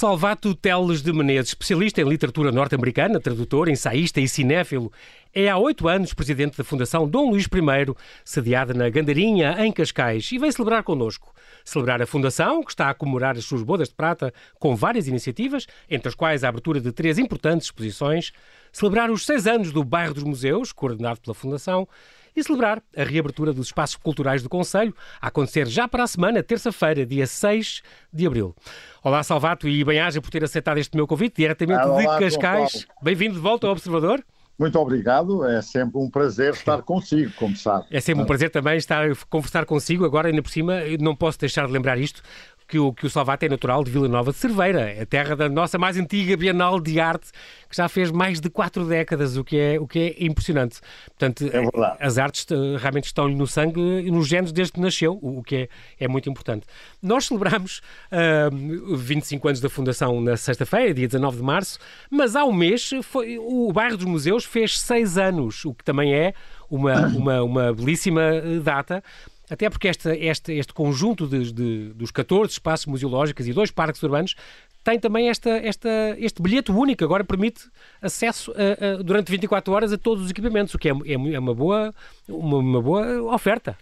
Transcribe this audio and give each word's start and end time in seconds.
Salvato 0.00 0.54
Teles 0.54 1.02
de 1.02 1.12
Menezes, 1.12 1.50
especialista 1.50 2.00
em 2.00 2.08
literatura 2.08 2.50
norte-americana, 2.50 3.20
tradutor, 3.20 3.68
ensaísta 3.68 4.18
e 4.18 4.26
cinéfilo, 4.26 4.90
é 5.34 5.46
há 5.50 5.58
oito 5.58 5.86
anos 5.88 6.14
presidente 6.14 6.56
da 6.56 6.64
Fundação 6.64 7.06
Dom 7.06 7.28
Luís 7.28 7.44
I, 7.44 7.94
sediada 8.24 8.72
na 8.72 8.88
Gandarinha, 8.88 9.56
em 9.58 9.70
Cascais, 9.70 10.32
e 10.32 10.38
vem 10.38 10.50
celebrar 10.50 10.84
connosco. 10.84 11.34
Celebrar 11.62 12.00
a 12.00 12.06
Fundação, 12.06 12.64
que 12.64 12.70
está 12.70 12.88
a 12.88 12.94
comemorar 12.94 13.36
as 13.36 13.44
suas 13.44 13.62
bodas 13.62 13.90
de 13.90 13.94
prata 13.94 14.32
com 14.58 14.74
várias 14.74 15.06
iniciativas, 15.06 15.66
entre 15.90 16.08
as 16.08 16.14
quais 16.14 16.44
a 16.44 16.48
abertura 16.48 16.80
de 16.80 16.92
três 16.92 17.18
importantes 17.18 17.66
exposições, 17.66 18.32
celebrar 18.72 19.10
os 19.10 19.26
seis 19.26 19.46
anos 19.46 19.70
do 19.70 19.84
Bairro 19.84 20.14
dos 20.14 20.24
Museus, 20.24 20.72
coordenado 20.72 21.20
pela 21.20 21.34
Fundação, 21.34 21.86
e 22.34 22.42
celebrar 22.42 22.82
a 22.96 23.02
reabertura 23.02 23.52
dos 23.52 23.66
espaços 23.66 23.96
culturais 23.96 24.42
do 24.42 24.48
Conselho, 24.48 24.94
a 25.20 25.28
acontecer 25.28 25.66
já 25.66 25.88
para 25.88 26.04
a 26.04 26.06
semana, 26.06 26.42
terça-feira, 26.42 27.04
dia 27.06 27.26
6 27.26 27.82
de 28.12 28.26
abril. 28.26 28.54
Olá, 29.02 29.22
Salvato, 29.22 29.68
e 29.68 29.84
bem-aja 29.84 30.20
por 30.20 30.30
ter 30.30 30.44
aceitado 30.44 30.78
este 30.78 30.96
meu 30.96 31.06
convite, 31.06 31.36
diretamente 31.36 31.80
ah, 31.80 31.86
olá, 31.86 32.18
de 32.18 32.24
Cascais. 32.24 32.86
Bem-vindo 33.02 33.34
de 33.34 33.40
volta 33.40 33.66
ao 33.66 33.72
Observador. 33.72 34.24
Muito 34.60 34.78
obrigado, 34.78 35.42
é 35.46 35.62
sempre 35.62 35.98
um 35.98 36.10
prazer 36.10 36.52
estar 36.52 36.82
consigo, 36.82 37.32
como 37.36 37.56
sabe. 37.56 37.86
É 37.90 37.98
sempre 37.98 38.24
um 38.24 38.26
prazer 38.26 38.50
também 38.50 38.76
estar 38.76 39.08
conversar 39.30 39.64
consigo. 39.64 40.04
Agora, 40.04 40.28
ainda 40.28 40.42
por 40.42 40.50
cima, 40.50 40.80
não 41.00 41.16
posso 41.16 41.38
deixar 41.38 41.66
de 41.66 41.72
lembrar 41.72 41.98
isto 41.98 42.22
que 42.70 42.78
o, 42.78 42.92
que 42.92 43.04
o 43.04 43.10
Salvato 43.10 43.44
é 43.44 43.48
natural 43.48 43.82
de 43.82 43.90
Vila 43.90 44.06
Nova 44.06 44.30
de 44.30 44.38
Cerveira, 44.38 44.96
a 45.02 45.04
terra 45.04 45.34
da 45.34 45.48
nossa 45.48 45.76
mais 45.76 45.96
antiga 45.96 46.36
Bienal 46.36 46.78
de 46.78 47.00
Arte, 47.00 47.32
que 47.68 47.76
já 47.76 47.88
fez 47.88 48.12
mais 48.12 48.40
de 48.40 48.48
quatro 48.48 48.84
décadas, 48.84 49.36
o 49.36 49.42
que 49.42 49.58
é, 49.58 49.80
o 49.80 49.88
que 49.88 49.98
é 49.98 50.24
impressionante. 50.24 50.80
Portanto, 51.06 51.44
é 51.52 52.06
as 52.06 52.16
artes 52.16 52.46
eh, 52.48 52.76
realmente 52.78 53.06
estão-lhe 53.06 53.34
no 53.34 53.46
sangue 53.46 53.80
e 53.80 54.10
nos 54.10 54.28
genes 54.28 54.52
desde 54.52 54.74
que 54.74 54.80
nasceu, 54.80 55.18
o 55.20 55.42
que 55.42 55.56
é, 55.56 56.04
é 56.04 56.06
muito 56.06 56.30
importante. 56.30 56.64
Nós 57.02 57.26
celebramos 57.26 57.80
uh, 58.12 58.96
25 58.96 59.48
anos 59.48 59.60
da 59.60 59.68
Fundação 59.68 60.20
na 60.20 60.36
sexta-feira, 60.36 60.94
dia 60.94 61.08
19 61.08 61.38
de 61.38 61.42
março, 61.42 61.78
mas 62.08 62.36
há 62.36 62.44
um 62.44 62.52
mês 62.52 62.90
foi, 63.02 63.36
o 63.36 63.72
bairro 63.72 63.96
dos 63.96 64.06
museus 64.06 64.44
fez 64.44 64.78
seis 64.78 65.18
anos, 65.18 65.64
o 65.64 65.74
que 65.74 65.82
também 65.82 66.14
é 66.14 66.34
uma, 66.70 67.08
uma, 67.08 67.42
uma 67.42 67.72
belíssima 67.74 68.22
eh, 68.22 68.60
data. 68.62 69.02
Até 69.50 69.68
porque 69.68 69.88
este, 69.88 70.10
este, 70.10 70.52
este 70.52 70.72
conjunto 70.72 71.26
de, 71.26 71.52
de, 71.52 71.88
dos 71.92 72.10
14 72.12 72.52
espaços 72.52 72.86
museológicos 72.86 73.46
e 73.48 73.52
dois 73.52 73.70
parques 73.70 74.02
urbanos 74.02 74.36
tem 74.82 74.98
também 74.98 75.28
esta, 75.28 75.50
esta, 75.50 75.88
este 76.18 76.40
bilhete 76.40 76.70
único, 76.70 77.04
agora 77.04 77.24
permite 77.24 77.68
acesso 78.00 78.52
a, 78.52 79.00
a, 79.00 79.02
durante 79.02 79.30
24 79.30 79.72
horas 79.74 79.92
a 79.92 79.98
todos 79.98 80.24
os 80.24 80.30
equipamentos, 80.30 80.72
o 80.72 80.78
que 80.78 80.88
é, 80.88 80.92
é, 80.92 81.34
é 81.34 81.38
uma, 81.38 81.54
boa, 81.54 81.94
uma, 82.28 82.58
uma, 82.58 82.80
boa 82.80 83.34
oferta. 83.34 83.76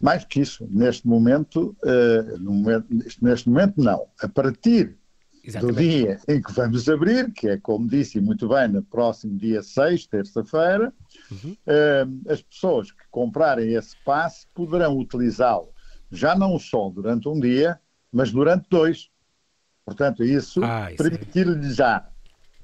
Mais 0.00 0.24
que 0.24 0.40
isso, 0.40 0.66
neste 0.70 1.06
momento, 1.06 1.76
uh, 1.84 3.00
neste 3.20 3.48
momento 3.48 3.74
não. 3.76 4.06
A 4.20 4.28
partir 4.28 4.96
Exatamente. 5.46 5.74
do 5.74 5.80
dia 5.80 6.20
em 6.28 6.40
que 6.40 6.52
vamos 6.52 6.88
abrir, 6.88 7.30
que 7.32 7.48
é, 7.48 7.56
como 7.58 7.86
disse 7.86 8.20
muito 8.20 8.48
bem, 8.48 8.68
no 8.68 8.82
próximo 8.82 9.36
dia 9.36 9.62
6, 9.62 10.06
terça-feira, 10.06 10.92
uhum. 11.30 11.52
uh, 11.66 12.32
as 12.32 12.42
pessoas 12.42 12.90
que 12.90 13.04
comprarem 13.10 13.74
esse 13.74 13.94
passe 14.04 14.46
poderão 14.54 14.96
utilizá-lo 14.98 15.74
já 16.10 16.34
não 16.34 16.58
só 16.58 16.88
durante 16.88 17.28
um 17.28 17.38
dia, 17.38 17.78
mas 18.12 18.30
durante 18.30 18.66
dois. 18.70 19.10
Portanto, 19.84 20.24
isso, 20.24 20.62
ah, 20.64 20.90
isso 20.92 21.02
permitir-lhe 21.02 21.72
já 21.72 22.08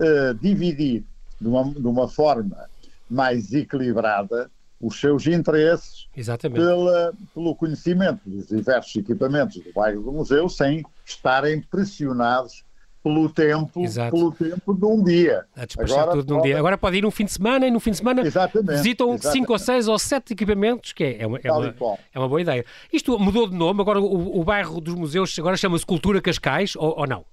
uh, 0.01 0.35
dividir 0.35 1.05
de 1.41 1.49
uma, 1.49 1.65
de 1.65 1.87
uma 1.87 2.09
forma 2.09 2.69
mais 3.09 3.53
equilibrada 3.53 4.51
os 4.81 4.99
seus 4.99 5.27
interesses 5.27 6.09
pela, 6.55 7.13
pelo 7.35 7.55
conhecimento 7.55 8.23
dos 8.25 8.47
diversos 8.47 8.97
equipamentos 8.97 9.63
do 9.63 9.73
bairro 9.75 10.03
do 10.03 10.13
museu 10.13 10.49
sem 10.49 10.83
estarem 11.05 11.61
pressionados 11.61 12.65
pelo 13.03 13.29
tempo, 13.31 13.83
pelo 14.11 14.33
tempo 14.33 14.75
de 14.75 14.85
um 14.85 15.03
dia. 15.03 15.45
A 15.57 15.65
despachar 15.65 16.01
Agora, 16.01 16.19
tudo 16.19 16.35
num 16.35 16.43
dia. 16.43 16.59
Agora 16.59 16.77
pode 16.77 16.99
ir 16.99 17.07
um 17.07 17.11
fim 17.11 17.25
de 17.25 17.33
semana 17.33 17.67
e 17.67 17.71
no 17.71 17.81
fim 17.81 17.93
de 17.93 17.97
semana 17.97 18.23
exatamente, 18.23 18.71
visitam 18.71 19.15
exatamente. 19.15 19.39
cinco 19.39 19.53
ou 19.53 19.59
seis 19.59 19.89
ou 19.89 19.99
sete 19.99 20.33
equipamentos, 20.33 20.93
que 20.93 21.05
é, 21.05 21.23
é, 21.23 21.27
uma, 21.27 21.39
é, 21.43 21.51
uma, 21.51 21.75
é 22.13 22.19
uma 22.19 22.29
boa 22.29 22.41
ideia. 22.41 22.65
Isto 22.93 23.19
mudou 23.19 23.49
de 23.49 23.57
nome, 23.57 23.81
agora 23.81 24.01
o, 24.01 24.39
o 24.39 24.45
bairro 24.45 24.81
dos 24.81 24.95
museus 24.95 25.39
agora 25.39 25.57
chama-se 25.57 25.87
Cultura 25.87 26.21
Cascais, 26.21 26.77
ou, 26.77 26.99
ou 26.99 27.07
não? 27.07 27.25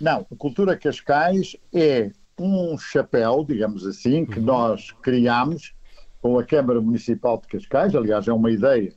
Não, 0.00 0.24
Cultura 0.38 0.76
Cascais 0.76 1.56
é 1.74 2.10
um 2.38 2.78
chapéu, 2.78 3.44
digamos 3.46 3.84
assim, 3.86 4.24
que 4.24 4.38
uhum. 4.38 4.46
nós 4.46 4.92
criámos 5.02 5.74
com 6.22 6.38
a 6.38 6.44
Câmara 6.44 6.80
Municipal 6.80 7.38
de 7.38 7.48
Cascais, 7.48 7.94
aliás 7.94 8.28
é 8.28 8.32
uma 8.32 8.50
ideia 8.50 8.92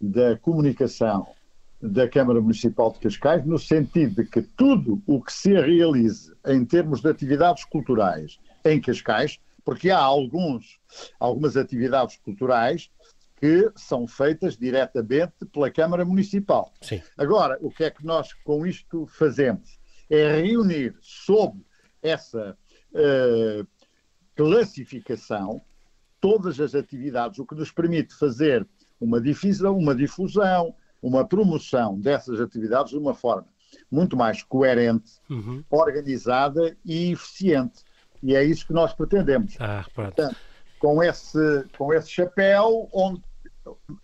da 0.00 0.36
comunicação 0.36 1.26
da 1.80 2.08
Câmara 2.08 2.40
Municipal 2.40 2.92
de 2.92 3.00
Cascais, 3.00 3.44
no 3.44 3.58
sentido 3.58 4.22
de 4.22 4.28
que 4.28 4.42
tudo 4.42 5.02
o 5.06 5.22
que 5.22 5.32
se 5.32 5.52
realize 5.52 6.32
em 6.46 6.64
termos 6.64 7.00
de 7.00 7.08
atividades 7.08 7.64
culturais 7.64 8.38
em 8.64 8.80
Cascais, 8.80 9.38
porque 9.64 9.90
há 9.90 9.98
alguns, 9.98 10.80
algumas 11.20 11.56
atividades 11.56 12.16
culturais 12.16 12.90
que 13.38 13.70
são 13.76 14.06
feitas 14.06 14.56
diretamente 14.56 15.44
pela 15.52 15.70
Câmara 15.70 16.04
Municipal. 16.04 16.72
Sim. 16.80 17.02
Agora, 17.18 17.58
o 17.60 17.70
que 17.70 17.84
é 17.84 17.90
que 17.90 18.04
nós 18.04 18.32
com 18.32 18.66
isto 18.66 19.06
fazemos? 19.06 19.78
É 20.08 20.40
reunir 20.40 20.96
sob 21.00 21.60
essa 22.02 22.56
uh, 22.92 23.66
classificação 24.34 25.60
todas 26.20 26.58
as 26.58 26.74
atividades, 26.74 27.38
o 27.38 27.46
que 27.46 27.54
nos 27.54 27.70
permite 27.70 28.14
fazer 28.14 28.66
uma 29.00 29.20
difusão, 29.20 29.76
uma 29.76 29.94
difusão, 29.94 30.74
uma 31.06 31.26
promoção 31.26 31.98
dessas 32.00 32.40
atividades 32.40 32.90
de 32.90 32.98
uma 32.98 33.14
forma 33.14 33.46
muito 33.90 34.16
mais 34.16 34.42
coerente, 34.42 35.12
uhum. 35.30 35.62
organizada 35.70 36.76
e 36.84 37.12
eficiente. 37.12 37.84
E 38.22 38.34
é 38.34 38.42
isso 38.42 38.66
que 38.66 38.72
nós 38.72 38.92
pretendemos. 38.92 39.56
Ah, 39.60 39.84
Portanto, 39.94 40.36
com 40.78 41.02
esse, 41.02 41.64
com 41.78 41.92
esse 41.92 42.10
chapéu, 42.10 42.88
onde 42.92 43.22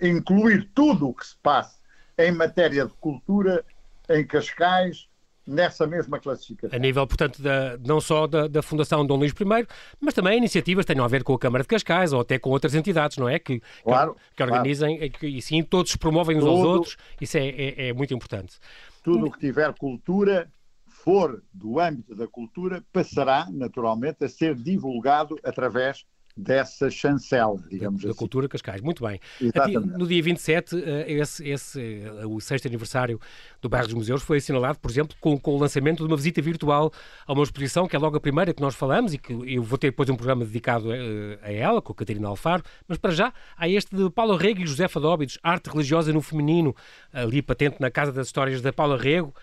incluir 0.00 0.70
tudo 0.74 1.08
o 1.08 1.14
que 1.14 1.26
se 1.26 1.36
passa 1.42 1.76
em 2.18 2.30
matéria 2.30 2.86
de 2.86 2.92
cultura 2.94 3.64
em 4.08 4.24
Cascais, 4.24 5.08
nessa 5.46 5.86
mesma 5.86 6.18
classificação. 6.18 6.76
A 6.76 6.80
nível, 6.80 7.06
portanto, 7.06 7.42
da, 7.42 7.76
não 7.78 8.00
só 8.00 8.26
da, 8.26 8.46
da, 8.46 8.62
Fundação 8.62 9.04
Dom 9.04 9.16
Luís 9.16 9.32
I, 9.32 9.66
mas 10.00 10.14
também 10.14 10.38
iniciativas 10.38 10.84
que 10.84 10.92
tenham 10.92 11.04
a 11.04 11.08
ver 11.08 11.24
com 11.24 11.34
a 11.34 11.38
Câmara 11.38 11.64
de 11.64 11.68
Cascais 11.68 12.12
ou 12.12 12.20
até 12.20 12.38
com 12.38 12.50
outras 12.50 12.74
entidades, 12.74 13.16
não 13.16 13.28
é? 13.28 13.38
Que, 13.38 13.60
claro, 13.82 14.14
que, 14.14 14.36
que 14.36 14.42
organizem 14.42 14.98
claro. 15.10 15.26
e, 15.26 15.38
e 15.38 15.42
sim 15.42 15.62
todos 15.62 15.96
promovem 15.96 16.36
uns 16.36 16.44
Tudo, 16.44 16.52
aos 16.52 16.64
outros. 16.64 16.96
Isso 17.20 17.36
é, 17.36 17.48
é, 17.48 17.88
é 17.88 17.92
muito 17.92 18.14
importante. 18.14 18.58
Tudo 19.02 19.26
o 19.26 19.30
que 19.30 19.38
tiver 19.38 19.72
cultura 19.74 20.48
for 20.86 21.42
do 21.52 21.80
âmbito 21.80 22.14
da 22.14 22.28
cultura 22.28 22.84
passará 22.92 23.48
naturalmente 23.50 24.24
a 24.24 24.28
ser 24.28 24.54
divulgado 24.54 25.36
através 25.42 26.06
dessa 26.36 26.90
chancela, 26.90 27.58
digamos 27.68 28.02
da, 28.02 28.08
assim. 28.08 28.14
Da 28.14 28.18
cultura 28.18 28.48
Cascais, 28.48 28.80
muito 28.80 29.04
bem. 29.06 29.20
Exatamente. 29.40 29.98
No 29.98 30.06
dia 30.06 30.22
27, 30.22 30.76
eh, 30.76 31.12
esse, 31.12 31.48
esse, 31.48 31.80
eh, 31.80 32.26
o 32.26 32.40
sexto 32.40 32.66
aniversário 32.66 33.20
do 33.60 33.68
Bairro 33.68 33.86
dos 33.86 33.94
Museus 33.94 34.22
foi 34.22 34.38
assinalado, 34.38 34.78
por 34.78 34.90
exemplo, 34.90 35.16
com, 35.20 35.38
com, 35.38 35.52
o 35.52 35.58
lançamento 35.58 35.98
de 35.98 36.10
uma 36.10 36.16
visita 36.16 36.40
virtual 36.40 36.90
a 37.26 37.32
uma 37.32 37.42
exposição, 37.42 37.86
que 37.86 37.94
é 37.94 37.98
logo 37.98 38.16
a 38.16 38.20
primeira 38.20 38.54
que 38.54 38.62
nós 38.62 38.74
falamos 38.74 39.12
e 39.12 39.18
que 39.18 39.32
eu 39.32 39.62
vou 39.62 39.76
ter 39.76 39.90
depois 39.90 40.08
um 40.08 40.16
programa 40.16 40.44
dedicado 40.44 40.90
a, 40.90 40.96
eh, 40.96 41.38
a 41.42 41.52
ela, 41.52 41.82
com 41.82 41.92
a 41.92 41.96
Catarina 41.96 42.28
Alfaro, 42.28 42.62
mas 42.88 42.98
para 42.98 43.10
já 43.10 43.32
há 43.56 43.68
este 43.68 43.94
de 43.94 44.08
Paulo 44.10 44.36
Rego 44.36 44.60
e 44.60 44.66
José 44.66 44.88
Fadóbidos, 44.88 45.38
Arte 45.42 45.68
Religiosa 45.70 46.12
no 46.12 46.22
Feminino, 46.22 46.74
ali 47.12 47.42
patente 47.42 47.76
na 47.78 47.90
Casa 47.90 48.10
das 48.10 48.26
Histórias 48.26 48.62
da 48.62 48.72
Paula 48.72 48.96
Rego, 48.96 49.34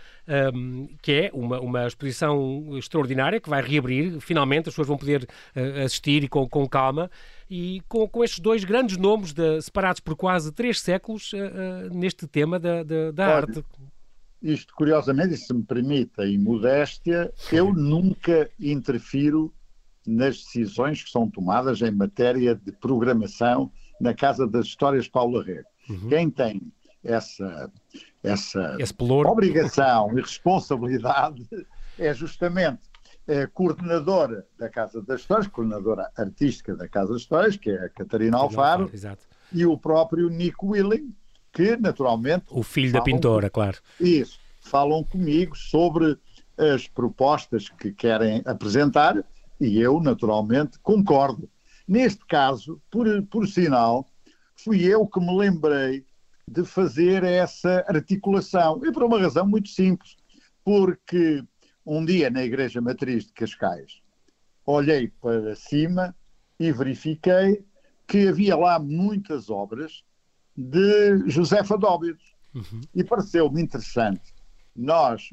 um, 0.53 0.87
que 1.01 1.11
é 1.11 1.31
uma, 1.33 1.59
uma 1.59 1.87
exposição 1.87 2.77
extraordinária 2.77 3.39
que 3.39 3.49
vai 3.49 3.61
reabrir, 3.61 4.19
finalmente 4.19 4.69
as 4.69 4.73
pessoas 4.73 4.87
vão 4.87 4.97
poder 4.97 5.23
uh, 5.55 5.83
assistir 5.83 6.23
e 6.23 6.27
com, 6.27 6.47
com 6.47 6.67
calma, 6.67 7.09
e 7.49 7.81
com, 7.87 8.07
com 8.07 8.23
estes 8.23 8.39
dois 8.39 8.63
grandes 8.63 8.97
nomes 8.97 9.33
de, 9.33 9.61
separados 9.61 9.99
por 9.99 10.15
quase 10.15 10.51
três 10.51 10.79
séculos 10.79 11.33
uh, 11.33 11.37
uh, 11.37 11.93
neste 11.93 12.27
tema 12.27 12.59
da, 12.59 12.83
da, 12.83 13.11
da 13.11 13.27
arte. 13.37 13.63
Isto, 14.41 14.73
curiosamente, 14.73 15.35
se 15.35 15.53
me 15.53 15.63
permite, 15.63 16.21
em 16.21 16.37
modéstia, 16.37 17.33
eu 17.51 17.73
nunca 17.73 18.49
interfiro 18.59 19.53
nas 20.07 20.37
decisões 20.37 21.03
que 21.03 21.09
são 21.09 21.29
tomadas 21.29 21.81
em 21.81 21.91
matéria 21.91 22.55
de 22.55 22.71
programação 22.71 23.69
na 23.99 24.13
Casa 24.13 24.47
das 24.47 24.65
Histórias 24.65 25.07
Paula 25.09 25.43
Rego. 25.43 25.67
Uhum. 25.89 26.09
Quem 26.09 26.29
tem 26.29 26.61
essa, 27.03 27.71
essa 28.23 28.77
obrigação 29.27 30.11
e 30.17 30.21
responsabilidade 30.21 31.47
é 31.97 32.13
justamente 32.13 32.81
a 33.27 33.47
coordenadora 33.47 34.45
da 34.57 34.69
Casa 34.69 35.01
das 35.01 35.21
Histórias, 35.21 35.47
coordenadora 35.47 36.09
artística 36.17 36.75
da 36.75 36.87
Casa 36.87 37.13
das 37.13 37.21
Histórias, 37.21 37.57
que 37.57 37.69
é 37.69 37.85
a 37.85 37.89
Catarina 37.89 38.37
Alfaro, 38.37 38.83
Alfaro 38.91 39.17
e 39.53 39.65
o 39.65 39.77
próprio 39.77 40.29
Nico 40.29 40.69
Willing, 40.69 41.13
que 41.53 41.77
naturalmente. 41.77 42.45
O 42.49 42.63
filho 42.63 42.91
da 42.91 43.01
pintora, 43.01 43.49
claro. 43.49 43.77
Isso. 43.99 44.39
Falam 44.61 45.03
comigo 45.03 45.55
sobre 45.55 46.17
as 46.57 46.87
propostas 46.87 47.69
que 47.69 47.93
querem 47.93 48.41
apresentar 48.45 49.23
e 49.59 49.79
eu, 49.79 49.99
naturalmente, 49.99 50.79
concordo. 50.79 51.49
Neste 51.87 52.25
caso, 52.25 52.81
por, 52.89 53.07
por 53.23 53.47
sinal, 53.47 54.05
fui 54.55 54.83
eu 54.83 55.07
que 55.07 55.19
me 55.19 55.35
lembrei 55.35 56.05
de 56.49 56.65
fazer 56.65 57.23
essa 57.23 57.85
articulação. 57.87 58.81
E 58.83 58.91
por 58.91 59.03
uma 59.03 59.19
razão 59.19 59.47
muito 59.47 59.69
simples, 59.69 60.17
porque 60.63 61.43
um 61.85 62.03
dia 62.03 62.29
na 62.29 62.43
Igreja 62.43 62.81
Matriz 62.81 63.25
de 63.25 63.33
Cascais, 63.33 64.01
olhei 64.65 65.07
para 65.21 65.55
cima 65.55 66.15
e 66.59 66.71
verifiquei 66.71 67.63
que 68.07 68.27
havia 68.27 68.55
lá 68.55 68.79
muitas 68.79 69.49
obras 69.49 70.03
de 70.57 71.29
Josefa 71.29 71.77
Dóbidos. 71.77 72.35
Uhum. 72.53 72.81
E 72.95 73.03
pareceu-me 73.03 73.61
interessante 73.61 74.33
nós, 74.75 75.29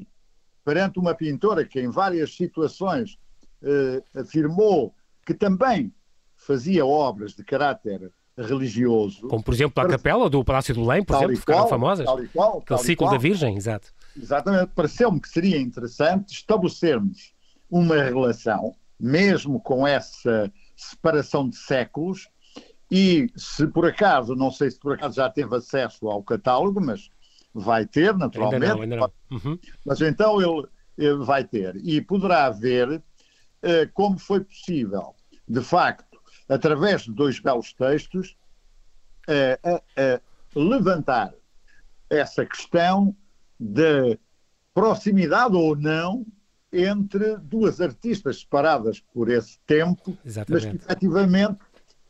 perante 0.63 0.99
uma 0.99 1.15
pintora 1.15 1.65
que 1.65 1.79
em 1.79 1.89
várias 1.89 2.35
situações 2.35 3.17
eh, 3.63 4.03
afirmou 4.13 4.93
que 5.25 5.33
também 5.33 5.93
fazia 6.35 6.85
obras 6.85 7.33
de 7.33 7.43
caráter 7.43 8.11
religioso. 8.37 9.27
Como, 9.27 9.43
por 9.43 9.53
exemplo, 9.53 9.83
a 9.83 9.87
capela 9.87 10.29
do 10.29 10.43
Palácio 10.43 10.73
do 10.73 10.85
Lém, 10.85 11.03
por 11.03 11.15
exemplo, 11.15 11.35
ficaram 11.37 11.61
qual, 11.61 11.69
famosas. 11.69 12.05
Tal 12.05 12.23
e 12.23 12.27
qual, 12.27 12.57
Aquele 12.59 12.79
ciclo 12.79 13.09
da 13.09 13.17
Virgem, 13.17 13.57
exato. 13.57 13.93
Exatamente. 14.15 14.71
Pareceu-me 14.75 15.19
que 15.19 15.29
seria 15.29 15.59
interessante 15.59 16.33
estabelecermos 16.33 17.33
uma 17.69 17.95
relação, 17.95 18.75
mesmo 18.99 19.59
com 19.59 19.85
essa 19.85 20.51
separação 20.75 21.49
de 21.49 21.57
séculos, 21.57 22.27
e 22.89 23.29
se 23.35 23.67
por 23.67 23.85
acaso, 23.85 24.35
não 24.35 24.51
sei 24.51 24.71
se 24.71 24.79
por 24.79 24.93
acaso 24.93 25.15
já 25.15 25.29
teve 25.29 25.55
acesso 25.55 26.07
ao 26.07 26.23
catálogo, 26.23 26.79
mas 26.79 27.09
vai 27.53 27.85
ter, 27.85 28.15
naturalmente. 28.15 28.63
Ainda 28.63 28.75
não, 28.75 28.81
ainda 28.81 28.95
não. 28.95 29.11
Uhum. 29.31 29.59
Mas 29.85 29.99
então 30.01 30.41
ele, 30.41 30.67
ele, 30.97 31.25
vai 31.25 31.43
ter. 31.43 31.75
E 31.83 31.99
poderá 31.99 32.49
ver 32.49 32.89
uh, 32.89 33.91
como 33.93 34.17
foi 34.17 34.41
possível, 34.41 35.15
de 35.47 35.61
facto, 35.61 36.06
através 36.47 37.03
de 37.03 37.11
dois 37.11 37.39
belos 37.39 37.73
textos, 37.73 38.37
uh, 39.27 39.77
uh, 39.77 40.59
levantar 40.59 41.33
essa 42.09 42.45
questão 42.45 43.15
de 43.59 44.17
proximidade 44.73 45.55
ou 45.55 45.75
não 45.75 46.25
entre 46.71 47.37
duas 47.37 47.81
artistas 47.81 48.41
separadas 48.41 48.99
por 48.99 49.29
esse 49.29 49.59
tempo, 49.65 50.17
Exatamente. 50.23 50.65
mas 50.65 50.71
que 50.71 50.83
efetivamente, 50.83 51.59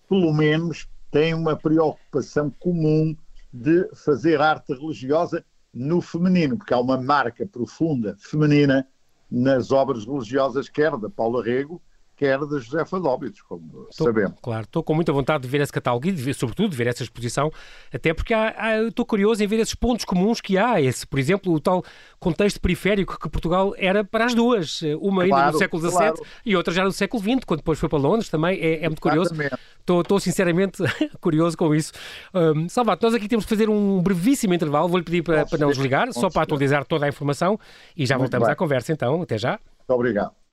pelo 0.09 0.33
menos, 0.33 0.87
têm 1.11 1.33
uma 1.33 1.55
preocupação 1.55 2.49
comum 2.59 3.15
de 3.53 3.87
fazer 3.95 4.41
arte 4.41 4.73
religiosa 4.73 5.43
no 5.73 6.01
feminino, 6.01 6.57
porque 6.57 6.73
há 6.73 6.79
uma 6.79 6.99
marca 6.99 7.45
profunda 7.45 8.15
feminina 8.19 8.87
nas 9.29 9.71
obras 9.71 10.05
religiosas, 10.05 10.69
quer 10.69 10.97
da 10.97 11.09
Paula 11.09 11.43
Rego, 11.43 11.81
quer 12.17 12.39
da 12.39 12.59
Josefa 12.59 12.99
Dóbitos, 12.99 13.41
como 13.43 13.87
estou, 13.89 14.07
sabemos. 14.07 14.39
Claro, 14.41 14.63
estou 14.63 14.83
com 14.83 14.95
muita 14.95 15.13
vontade 15.13 15.43
de 15.43 15.47
ver 15.47 15.61
esse 15.61 15.71
catálogo 15.71 16.07
e, 16.07 16.11
de 16.11 16.21
ver, 16.21 16.33
sobretudo, 16.33 16.69
de 16.69 16.75
ver 16.75 16.87
essa 16.87 17.03
exposição, 17.03 17.51
até 17.93 18.13
porque 18.13 18.33
há, 18.33 18.55
há, 18.57 18.83
estou 18.83 19.05
curioso 19.05 19.43
em 19.43 19.47
ver 19.47 19.59
esses 19.59 19.75
pontos 19.75 20.03
comuns 20.03 20.41
que 20.41 20.57
há. 20.57 20.81
Esse, 20.81 21.05
por 21.05 21.19
exemplo, 21.19 21.53
o 21.53 21.59
tal 21.59 21.83
contexto 22.19 22.59
periférico 22.59 23.19
que 23.19 23.29
Portugal 23.29 23.73
era 23.77 24.03
para 24.03 24.25
as 24.25 24.33
duas. 24.33 24.81
Uma 24.99 25.23
ainda 25.23 25.35
claro, 25.35 25.51
no 25.53 25.57
século 25.59 25.81
XVII 25.81 25.91
claro. 25.91 26.21
e 26.43 26.55
outra 26.55 26.73
já 26.73 26.83
no 26.83 26.91
século 26.91 27.21
XX, 27.21 27.45
quando 27.45 27.59
depois 27.59 27.77
foi 27.77 27.87
para 27.87 27.99
Londres 27.99 28.29
também. 28.29 28.59
É, 28.59 28.83
é 28.83 28.89
muito 28.89 29.01
curioso. 29.01 29.33
Estou, 29.79 30.01
estou, 30.01 30.19
sinceramente 30.19 30.81
curioso 31.21 31.55
com 31.55 31.73
isso. 31.75 31.93
Um, 32.33 32.67
Salvato, 32.67 33.05
nós 33.05 33.13
aqui 33.13 33.27
temos 33.27 33.45
que 33.45 33.49
fazer 33.49 33.69
um 33.69 34.01
brevíssimo 34.01 34.55
intervalo. 34.55 34.89
Vou-lhe 34.89 35.05
pedir 35.05 35.21
para, 35.21 35.45
para 35.45 35.59
não 35.59 35.69
desligar, 35.69 36.11
só 36.11 36.29
para 36.29 36.41
atualizar 36.41 36.83
toda 36.83 37.05
a 37.05 37.09
informação 37.09 37.59
e 37.95 38.05
já 38.05 38.15
muito 38.15 38.31
voltamos 38.31 38.47
bem. 38.47 38.53
à 38.53 38.55
conversa 38.55 38.91
então. 38.91 39.21
Até 39.21 39.37
já. 39.37 39.51
Muito 39.51 39.99
obrigado. 39.99 40.46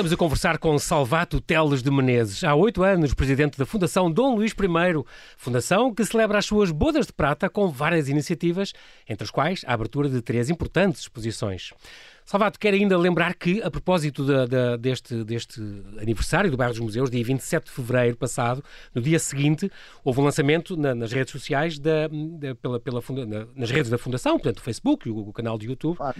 Estamos 0.00 0.14
a 0.14 0.16
conversar 0.16 0.56
com 0.56 0.78
Salvato 0.78 1.42
Teles 1.42 1.82
de 1.82 1.90
Menezes, 1.90 2.42
há 2.42 2.54
oito 2.54 2.82
anos 2.82 3.12
presidente 3.12 3.58
da 3.58 3.66
Fundação 3.66 4.10
Dom 4.10 4.34
Luís 4.34 4.52
I, 4.52 5.04
fundação 5.36 5.94
que 5.94 6.02
celebra 6.06 6.38
as 6.38 6.46
suas 6.46 6.70
bodas 6.70 7.06
de 7.06 7.12
prata 7.12 7.50
com 7.50 7.68
várias 7.68 8.08
iniciativas, 8.08 8.72
entre 9.06 9.24
as 9.24 9.30
quais 9.30 9.62
a 9.66 9.74
abertura 9.74 10.08
de 10.08 10.22
três 10.22 10.48
importantes 10.48 11.02
exposições. 11.02 11.74
Salvato, 12.30 12.60
quero 12.60 12.76
ainda 12.76 12.96
lembrar 12.96 13.34
que, 13.34 13.60
a 13.60 13.68
propósito 13.68 14.24
de, 14.24 14.46
de, 14.46 14.76
deste, 14.78 15.24
deste 15.24 15.60
aniversário 16.00 16.48
do 16.48 16.56
Bairro 16.56 16.72
dos 16.72 16.80
Museus, 16.80 17.10
dia 17.10 17.24
27 17.24 17.64
de 17.64 17.72
fevereiro 17.72 18.16
passado, 18.16 18.62
no 18.94 19.02
dia 19.02 19.18
seguinte, 19.18 19.68
houve 20.04 20.20
um 20.20 20.22
lançamento 20.22 20.76
na, 20.76 20.94
nas 20.94 21.10
redes 21.10 21.32
sociais, 21.32 21.76
da, 21.76 22.06
da 22.06 22.54
pela, 22.54 22.78
pela 22.78 23.02
na, 23.26 23.48
nas 23.56 23.72
redes 23.72 23.90
da 23.90 23.98
Fundação, 23.98 24.34
portanto, 24.34 24.58
o 24.58 24.62
Facebook, 24.62 25.10
o, 25.10 25.18
o 25.30 25.32
canal 25.32 25.58
de 25.58 25.66
YouTube, 25.66 25.96
claro. 25.96 26.16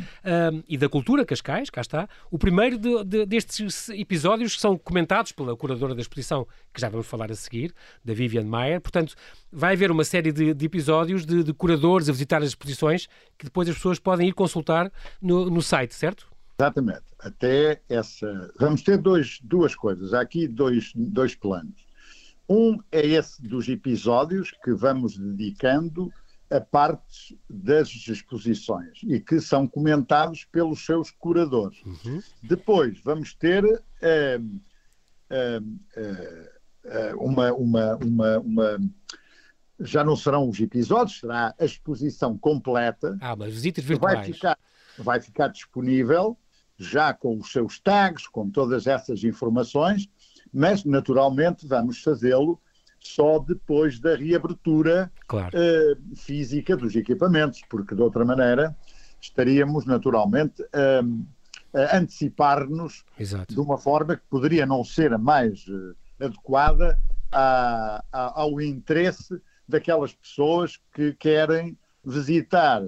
um, 0.52 0.64
e 0.68 0.76
da 0.76 0.88
Cultura 0.88 1.24
Cascais, 1.24 1.70
cá 1.70 1.80
está, 1.80 2.08
o 2.28 2.36
primeiro 2.36 2.76
de, 2.76 3.24
destes 3.24 3.88
episódios 3.90 4.56
que 4.56 4.60
são 4.60 4.76
comentados 4.76 5.30
pela 5.30 5.56
curadora 5.56 5.94
da 5.94 6.00
exposição, 6.00 6.44
que 6.74 6.80
já 6.80 6.88
vamos 6.88 7.06
falar 7.06 7.30
a 7.30 7.36
seguir, 7.36 7.72
da 8.04 8.12
Vivian 8.12 8.42
Mayer. 8.42 8.80
Portanto, 8.80 9.14
vai 9.52 9.74
haver 9.74 9.92
uma 9.92 10.02
série 10.02 10.32
de, 10.32 10.54
de 10.54 10.66
episódios 10.66 11.24
de, 11.24 11.44
de, 11.44 11.52
curadores 11.52 12.08
a 12.08 12.12
visitar 12.12 12.42
as 12.42 12.48
exposições 12.48 13.06
que 13.38 13.44
depois 13.44 13.68
as 13.68 13.76
pessoas 13.76 14.00
podem 14.00 14.28
ir 14.28 14.32
consultar 14.32 14.90
no, 15.22 15.48
no 15.48 15.62
site, 15.62 15.94
certo? 16.00 16.26
Exatamente. 16.58 17.04
Até 17.18 17.80
essa. 17.88 18.52
Vamos 18.58 18.82
ter 18.82 18.98
dois, 18.98 19.38
duas 19.42 19.74
coisas. 19.74 20.12
Há 20.12 20.20
aqui 20.20 20.48
dois, 20.48 20.92
dois 20.94 21.34
planos. 21.34 21.86
Um 22.48 22.78
é 22.90 23.06
esse 23.06 23.40
dos 23.42 23.68
episódios 23.68 24.50
que 24.64 24.72
vamos 24.72 25.16
dedicando 25.16 26.12
a 26.50 26.60
partes 26.60 27.34
das 27.48 27.88
exposições 28.08 28.98
e 29.04 29.20
que 29.20 29.40
são 29.40 29.68
comentados 29.68 30.44
pelos 30.44 30.84
seus 30.84 31.10
curadores. 31.10 31.78
Uhum. 31.84 32.20
Depois 32.42 32.98
vamos 33.04 33.32
ter 33.34 33.64
uh, 33.64 33.78
uh, 35.30 35.64
uh, 35.96 37.24
uma, 37.24 37.52
uma, 37.52 37.96
uma, 37.96 38.38
uma 38.40 38.80
já 39.78 40.04
não 40.04 40.16
serão 40.16 40.48
os 40.48 40.60
episódios, 40.60 41.20
será 41.20 41.54
a 41.58 41.64
exposição 41.64 42.36
completa. 42.36 43.16
Ah, 43.20 43.34
mas 43.36 43.54
visitas 43.54 43.84
virtuais. 43.84 44.18
Vai 44.18 44.32
ficar, 44.32 44.58
vai 45.02 45.20
ficar 45.20 45.48
disponível 45.48 46.36
já 46.76 47.12
com 47.12 47.38
os 47.38 47.52
seus 47.52 47.78
tags, 47.78 48.26
com 48.26 48.48
todas 48.48 48.86
essas 48.86 49.22
informações, 49.22 50.08
mas 50.52 50.84
naturalmente 50.84 51.66
vamos 51.66 52.02
fazê-lo 52.02 52.60
só 52.98 53.38
depois 53.38 53.98
da 53.98 54.16
reabertura 54.16 55.12
claro. 55.26 55.56
uh, 55.56 56.16
física 56.16 56.76
dos 56.76 56.94
equipamentos, 56.96 57.60
porque 57.68 57.94
de 57.94 58.02
outra 58.02 58.24
maneira 58.24 58.76
estaríamos 59.20 59.84
naturalmente 59.84 60.62
uh, 60.62 61.26
a 61.74 61.96
antecipar-nos 61.98 63.04
de 63.48 63.60
uma 63.60 63.78
forma 63.78 64.16
que 64.16 64.22
poderia 64.28 64.66
não 64.66 64.82
ser 64.82 65.12
a 65.12 65.18
mais 65.18 65.66
uh, 65.68 65.94
adequada 66.20 66.98
a, 67.30 68.02
a, 68.12 68.40
ao 68.40 68.60
interesse 68.60 69.40
daquelas 69.68 70.12
pessoas 70.12 70.78
que 70.92 71.12
querem 71.14 71.78
visitar 72.04 72.82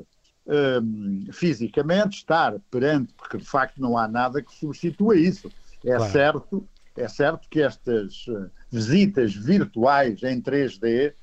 um, 0.46 1.26
fisicamente, 1.32 2.18
estar 2.18 2.58
perante, 2.70 3.12
porque 3.14 3.38
de 3.38 3.44
facto 3.44 3.80
não 3.80 3.96
há 3.96 4.08
nada 4.08 4.42
que 4.42 4.54
substitua 4.54 5.16
isso. 5.16 5.50
É 5.84 5.96
claro. 5.96 6.12
certo, 6.12 6.68
é 6.96 7.08
certo 7.08 7.48
que 7.48 7.60
estas 7.60 8.26
uh, 8.28 8.50
visitas 8.70 9.34
virtuais 9.34 10.22
em 10.22 10.40
3D 10.40 11.14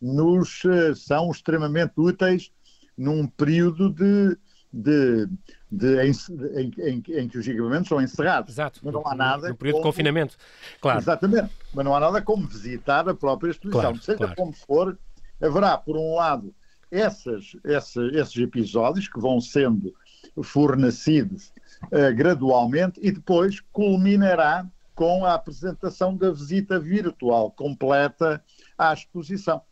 nos 0.00 0.64
uh, 0.64 0.94
são 0.94 1.30
extremamente 1.30 1.92
úteis 1.96 2.52
num 2.96 3.26
período 3.26 3.90
de, 3.90 4.36
de, 4.72 5.28
de 5.70 6.02
em, 6.04 6.12
em, 6.56 6.72
em, 6.78 7.02
em, 7.08 7.28
que 7.28 7.38
os 7.38 7.46
equipamentos 7.46 7.88
são 7.88 8.00
encerrados. 8.00 8.54
Exato. 8.54 8.80
Mas 8.82 8.92
não 8.92 9.06
há 9.06 9.14
nada. 9.14 9.48
No 9.48 9.56
período 9.56 9.74
como, 9.74 9.84
de 9.84 9.88
confinamento. 9.90 10.36
Claro. 10.80 10.98
Exatamente. 10.98 11.50
Mas 11.72 11.84
não 11.84 11.94
há 11.94 12.00
nada 12.00 12.20
como 12.22 12.46
visitar 12.46 13.08
a 13.08 13.14
própria 13.14 13.50
exposição. 13.50 13.92
Claro, 13.92 14.02
Seja 14.02 14.18
claro. 14.18 14.34
como 14.36 14.52
for, 14.52 14.98
haverá, 15.40 15.78
por 15.78 15.96
um 15.96 16.16
lado, 16.16 16.52
essas, 16.90 17.56
essa, 17.64 18.02
esses 18.12 18.36
episódios 18.36 19.08
que 19.08 19.20
vão 19.20 19.40
sendo 19.40 19.94
fornecidos 20.42 21.52
uh, 21.84 22.14
gradualmente 22.14 23.00
e 23.02 23.10
depois 23.10 23.60
culminará 23.72 24.66
com 24.94 25.24
a 25.24 25.34
apresentação 25.34 26.16
da 26.16 26.30
visita 26.30 26.78
virtual 26.78 27.50
completa 27.52 28.42
à 28.76 28.92
exposição. 28.92 29.62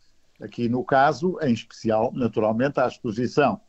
Aqui 0.41 0.69
no 0.69 0.83
caso, 0.83 1.37
em 1.41 1.51
especial, 1.53 2.11
naturalmente, 2.13 2.79
à 2.79 2.87
exposição 2.87 3.59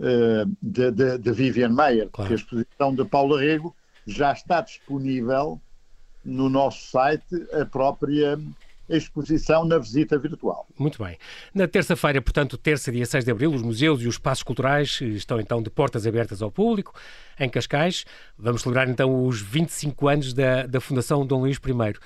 uh, 0.00 0.56
de, 0.60 0.90
de, 0.90 1.18
de, 1.18 1.32
Vivian 1.32 1.68
Mayer, 1.68 2.08
claro. 2.10 2.28
que 2.28 2.34
a 2.34 2.36
exposição 2.36 2.94
de 2.94 3.04
Paulo 3.04 3.36
Rego 3.36 3.76
já 4.06 4.32
está 4.32 4.60
disponível 4.60 5.60
no 6.24 6.48
nosso 6.48 6.90
site, 6.90 7.46
a 7.52 7.64
própria 7.64 8.38
exposição 8.88 9.64
na 9.64 9.78
visita 9.78 10.18
virtual. 10.18 10.66
Muito 10.78 11.02
bem. 11.02 11.16
Na 11.54 11.66
terça-feira, 11.66 12.20
portanto, 12.20 12.56
terça, 12.56 12.92
dia 12.92 13.06
6 13.06 13.24
de 13.24 13.30
abril, 13.30 13.52
os 13.52 13.62
museus 13.62 14.00
e 14.02 14.06
os 14.06 14.14
espaços 14.14 14.42
culturais 14.42 15.00
estão 15.00 15.40
então 15.40 15.62
de 15.62 15.70
portas 15.70 16.06
abertas 16.06 16.42
ao 16.42 16.50
público 16.50 16.94
em 17.38 17.48
Cascais. 17.48 18.04
Vamos 18.38 18.62
celebrar 18.62 18.88
então 18.88 19.24
os 19.24 19.40
25 19.40 20.08
anos 20.08 20.32
da, 20.32 20.66
da 20.66 20.80
Fundação 20.80 21.26
Dom 21.26 21.40
Luís 21.40 21.56
I. 21.56 21.98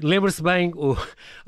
Lembra-se 0.00 0.42
bem, 0.42 0.72
o, 0.74 0.96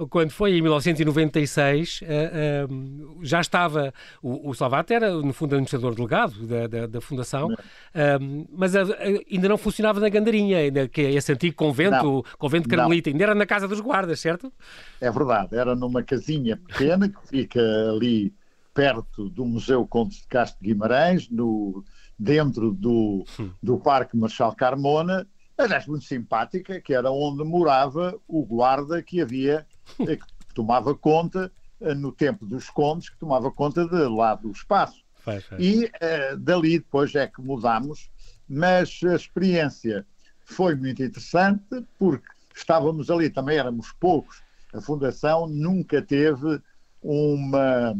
quando 0.09 0.31
foi 0.31 0.57
em 0.57 0.63
1996, 0.63 2.01
uh, 2.01 2.69
uh, 2.69 3.19
já 3.25 3.41
estava, 3.41 3.95
o, 4.23 4.51
o 4.51 4.55
era, 4.91 5.13
no 5.13 5.33
fundo, 5.33 5.55
administrador 5.55 5.95
delegado 5.95 6.47
da, 6.47 6.67
da, 6.67 6.87
da 6.87 7.01
Fundação, 7.01 7.49
uh, 7.49 8.49
mas 8.51 8.75
ainda 8.75 9.49
não 9.49 9.57
funcionava 9.57 10.01
na 10.01 10.09
Gandarinha, 10.09 10.59
ainda, 10.59 10.89
que 10.89 11.01
é 11.01 11.13
esse 11.13 11.33
antigo 11.33 11.55
convento, 11.55 12.05
não, 12.05 12.25
convento 12.39 12.69
carmelita, 12.69 13.11
ainda 13.11 13.23
era 13.23 13.35
na 13.35 13.47
Casa 13.47 13.69
dos 13.69 13.81
Guardas, 13.81 14.21
certo? 14.21 14.53
É 15.01 15.11
verdade, 15.11 15.57
era 15.57 15.77
numa 15.77 16.03
casinha 16.03 16.57
pequena 16.57 17.09
que 17.09 17.29
fica 17.29 17.61
ali 17.91 18.35
perto 18.75 19.29
do 19.29 19.45
Museu 19.45 19.87
Conde 19.87 20.17
de 20.17 20.27
Castro 20.27 20.63
Guimarães, 20.63 21.29
no, 21.31 21.85
dentro 22.19 22.73
do, 22.73 23.25
do 23.63 23.79
Parque 23.79 24.17
Marchal 24.17 24.55
Carmona, 24.55 25.27
aliás, 25.61 25.87
muito 25.87 26.05
simpática, 26.05 26.81
que 26.81 26.93
era 26.95 27.11
onde 27.11 27.45
morava 27.45 28.19
o 28.27 28.45
guarda 28.45 29.03
que 29.03 29.21
havia, 29.21 29.67
eh, 30.01 30.17
que 30.17 30.25
tomava 30.55 30.95
conta, 30.95 31.51
eh, 31.81 31.95
no 31.95 32.13
tempo 32.13 32.47
dos 32.47 32.69
condes, 32.71 33.09
que 33.09 33.19
tomava 33.19 33.51
conta 33.51 33.87
de 33.87 34.03
lá 34.09 34.35
do 34.35 34.51
espaço. 34.51 35.03
Vai, 35.25 35.41
vai. 35.41 35.61
E 35.61 35.85
uh, 35.85 36.37
dali 36.39 36.79
depois 36.79 37.15
é 37.15 37.27
que 37.27 37.41
mudámos, 37.43 38.11
mas 38.49 39.01
a 39.05 39.15
experiência 39.15 40.07
foi 40.45 40.75
muito 40.75 41.03
interessante 41.03 41.85
porque 41.99 42.27
estávamos 42.55 43.11
ali, 43.11 43.29
também 43.31 43.59
éramos 43.59 43.93
poucos. 44.01 44.43
A 44.73 44.81
Fundação 44.81 45.47
nunca 45.47 46.01
teve 46.01 46.61
uma, 47.03 47.95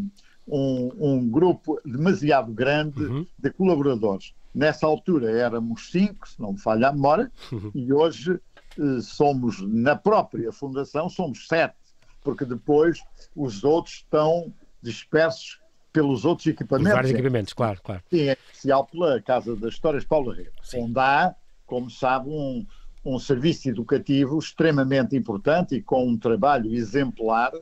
um, 0.47 0.91
um 0.99 1.29
grupo 1.29 1.81
demasiado 1.85 2.53
grande 2.53 3.03
Uhum. 3.05 3.27
de 3.39 3.51
colaboradores. 3.51 4.35
Nessa 4.55 4.87
altura 4.87 5.31
éramos 5.31 5.91
cinco, 5.91 6.29
se 6.29 6.41
não 6.41 6.53
me 6.53 6.61
falha 6.61 6.89
a 6.89 6.93
memória, 6.93 7.31
Uhum. 7.53 7.71
e 7.75 7.93
hoje 7.93 8.33
eh, 8.79 9.01
somos, 9.01 9.61
na 9.63 9.95
própria 9.97 10.51
Fundação, 10.53 11.09
somos 11.09 11.47
sete, 11.47 11.75
porque 12.23 12.45
depois 12.45 13.01
os 13.35 13.63
outros 13.65 13.97
estão 13.97 14.53
dispersos 14.83 15.61
pelos 15.93 16.25
outros 16.25 16.47
Os 16.47 16.53
equipamentos. 16.53 16.93
vários 16.93 17.13
equipamentos, 17.13 17.53
claro, 17.53 17.81
claro. 17.83 18.03
Sim, 18.11 18.29
é 18.29 18.33
especial 18.33 18.87
pela 18.87 19.21
Casa 19.23 19.57
das 19.57 19.73
Histórias 19.75 20.05
Paulo 20.05 20.31
Rego, 20.33 20.51
onde 20.75 20.99
há, 20.99 21.35
como 21.67 21.91
sabe, 21.91 22.29
um, 22.29 22.67
um 23.05 23.19
serviço 23.19 23.69
educativo 23.69 24.39
extremamente 24.39 25.17
importante 25.17 25.75
e 25.77 25.83
com 25.83 26.07
um 26.09 26.19
trabalho 26.19 26.73
exemplar 26.75 27.53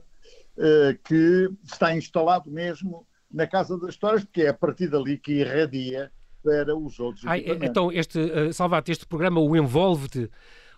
eh, 0.59 0.99
que 1.05 1.49
está 1.65 1.95
instalado 1.97 2.51
mesmo 2.51 3.07
na 3.31 3.47
Casa 3.47 3.79
das 3.79 3.91
Histórias, 3.91 4.25
porque 4.25 4.43
é 4.43 4.49
a 4.49 4.55
partir 4.55 4.89
dali 4.89 5.19
que 5.19 5.33
irradia 5.41 6.11
para 6.49 6.77
os 6.77 6.99
outros 6.99 7.25
Ai, 7.27 7.45
então, 7.63 7.93
este, 7.93 8.19
uh, 8.19 8.53
Salvato, 8.53 8.91
este 8.91 9.07
programa, 9.07 9.41
o 9.41 9.55
Envolve-te, 9.57 10.31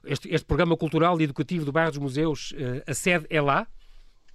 este, 0.05 0.29
este 0.29 0.45
programa 0.47 0.77
cultural 0.77 1.21
e 1.21 1.25
educativo 1.25 1.65
do 1.65 1.73
Bairro 1.73 1.91
dos 1.93 1.99
Museus, 2.01 2.53
uh, 2.53 2.83
a 2.91 2.95
sede 2.95 3.27
é 3.31 3.41
lá? 3.41 3.67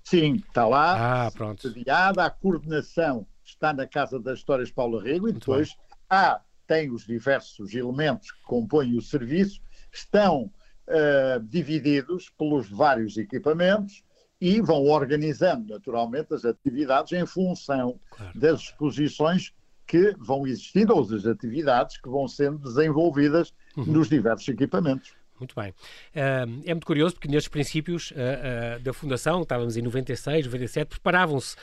Sim, 0.04 0.36
está 0.36 0.66
lá, 0.68 1.26
Ah, 1.26 1.32
pronto. 1.32 1.62
sediada, 1.62 2.24
a 2.26 2.30
coordenação 2.30 3.26
está 3.44 3.74
na 3.74 3.88
Casa 3.88 4.20
das 4.20 4.40
Histórias 4.40 4.72
Paulo 4.72 5.00
Rego 5.00 5.28
e 5.28 5.34
depois 5.34 5.76
há, 6.10 6.40
tem 6.68 6.92
os 6.92 7.06
diversos 7.06 7.74
elementos 7.74 8.32
que 8.32 8.42
compõem 8.44 8.96
o 8.98 9.02
serviço, 9.02 9.60
estão 9.92 10.52
ah, 10.88 11.40
divididos 11.44 12.30
pelos 12.38 12.70
vários 12.70 13.18
equipamentos 13.18 14.04
e 14.40 14.62
vão 14.62 14.84
organizando 14.84 15.74
naturalmente 15.74 16.34
as 16.34 16.46
atividades 16.46 17.12
em 17.14 17.26
função 17.26 18.00
Claro. 18.12 18.40
das 18.40 18.60
exposições 18.62 19.54
que 19.88 20.16
vão 20.18 20.48
existindo 20.48 20.96
ou 20.96 21.06
das 21.06 21.26
atividades 21.26 21.98
que 21.98 22.10
vão 22.10 22.28
sendo 22.28 22.58
desenvolvidas 22.60 23.54
Uhum. 23.78 23.86
nos 23.86 24.08
diversos 24.10 24.48
equipamentos. 24.48 25.14
Muito 25.38 25.54
bem. 25.54 25.72
Uh, 25.72 26.62
é 26.64 26.74
muito 26.74 26.88
curioso 26.88 27.16
porque 27.16 27.28
nestes 27.28 27.50
princípios 27.50 28.12
uh, 28.12 28.78
uh, 28.78 28.80
da 28.82 28.94
Fundação, 28.94 29.42
estávamos 29.42 29.76
em 29.76 29.82
96, 29.82 30.46
97, 30.46 30.88
preparavam-se, 30.88 31.58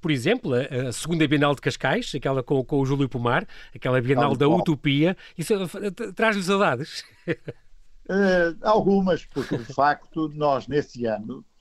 por 0.00 0.10
exemplo, 0.10 0.54
a, 0.54 0.88
a 0.88 0.92
segunda 0.92 1.28
Bienal 1.28 1.54
de 1.54 1.60
Cascais, 1.60 2.10
aquela 2.14 2.42
com, 2.42 2.64
com 2.64 2.80
o 2.80 2.86
Júlio 2.86 3.10
Pomar, 3.10 3.46
aquela 3.74 4.00
Bienal 4.00 4.34
da. 4.34 4.48
Utopia. 4.48 5.14
Isso 5.36 5.52
traz-lhe 6.16 6.42
saudades? 6.42 7.04
Eh, 8.08 8.54
algumas, 8.62 9.24
porque 9.26 9.56
de 9.56 9.72
facto 9.72 10.28
nós 10.34 10.66
nesse 10.66 11.06
ano 11.06 11.44
eh, 11.44 11.51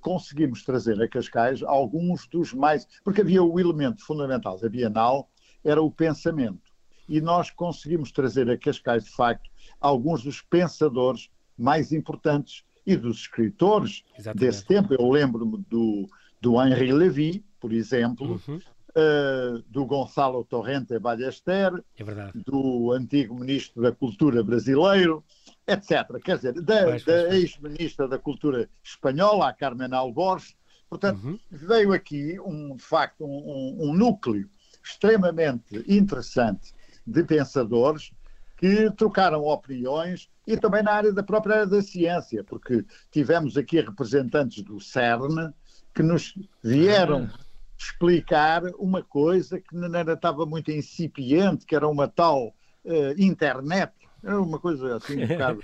conseguimos 0.00 0.64
trazer 0.64 1.00
a 1.02 1.08
Cascais 1.08 1.62
alguns 1.62 2.26
dos 2.28 2.52
mais. 2.52 2.86
Porque 3.02 3.20
havia 3.20 3.42
o 3.42 3.58
elemento 3.58 4.04
fundamental 4.04 4.58
da 4.58 4.68
Bienal, 4.68 5.28
era 5.64 5.82
o 5.82 5.90
pensamento. 5.90 6.72
E 7.08 7.20
nós 7.20 7.50
conseguimos 7.50 8.10
trazer 8.12 8.50
a 8.50 8.56
Cascais, 8.56 9.04
de 9.04 9.10
facto, 9.10 9.50
alguns 9.80 10.22
dos 10.22 10.40
pensadores 10.40 11.28
mais 11.56 11.92
importantes 11.92 12.64
e 12.86 12.96
dos 12.96 13.18
escritores 13.18 14.04
Exatamente. 14.18 14.40
desse 14.40 14.66
tempo. 14.66 14.94
Eu 14.94 15.10
lembro-me 15.10 15.64
do, 15.68 16.06
do 16.40 16.62
Henri 16.62 16.92
Levy, 16.92 17.44
por 17.60 17.72
exemplo, 17.72 18.40
Uhum, 18.46 18.58
eh, 18.96 19.62
do 19.68 19.84
Gonçalo 19.86 20.44
Torrente 20.44 20.96
Ballester, 21.00 21.82
é 21.98 22.04
do 22.46 22.92
antigo 22.92 23.34
ministro 23.34 23.82
da 23.82 23.90
Cultura 23.90 24.40
brasileiro, 24.44 25.24
etc. 25.66 26.20
Quer 26.22 26.36
dizer, 26.36 26.52
da, 26.60 26.96
da 26.98 27.34
ex-ministra 27.34 28.06
da 28.08 28.18
Cultura 28.18 28.68
espanhola, 28.82 29.48
a 29.48 29.52
Carmen 29.52 29.92
Alborz. 29.92 30.54
Portanto, 30.88 31.24
Uhum. 31.24 31.38
veio 31.50 31.92
aqui, 31.92 32.38
um, 32.40 32.76
de 32.76 32.82
facto, 32.82 33.24
um, 33.24 33.76
um- 33.88 33.94
núcleo 33.94 34.48
extremamente 34.82 35.84
interessante 35.88 36.72
de 37.06 37.24
pensadores 37.24 38.12
que 38.56 38.90
trocaram 38.92 39.42
opiniões 39.42 40.28
e 40.46 40.56
também 40.56 40.82
na 40.82 40.92
área 40.92 41.12
da 41.12 41.22
própria 41.22 41.54
área 41.56 41.66
da 41.66 41.82
ciência, 41.82 42.44
porque 42.44 42.84
tivemos 43.10 43.56
aqui 43.56 43.80
representantes 43.80 44.62
do 44.62 44.78
CERN 44.80 45.52
que 45.94 46.02
nos 46.02 46.34
vieram 46.62 47.28
Ah. 47.32 47.38
explicar 47.78 48.62
uma 48.78 49.02
coisa 49.02 49.60
que 49.60 49.74
não 49.74 49.92
era, 49.98 50.12
estava 50.12 50.46
muito 50.46 50.70
incipiente, 50.70 51.66
que 51.66 51.74
era 51.74 51.88
uma 51.88 52.06
tal 52.06 52.54
eh, 52.86 53.14
internet, 53.16 53.92
era 54.24 54.40
uma 54.40 54.58
coisa 54.58 54.96
assim 54.96 55.22
um 55.22 55.26
bocado, 55.28 55.60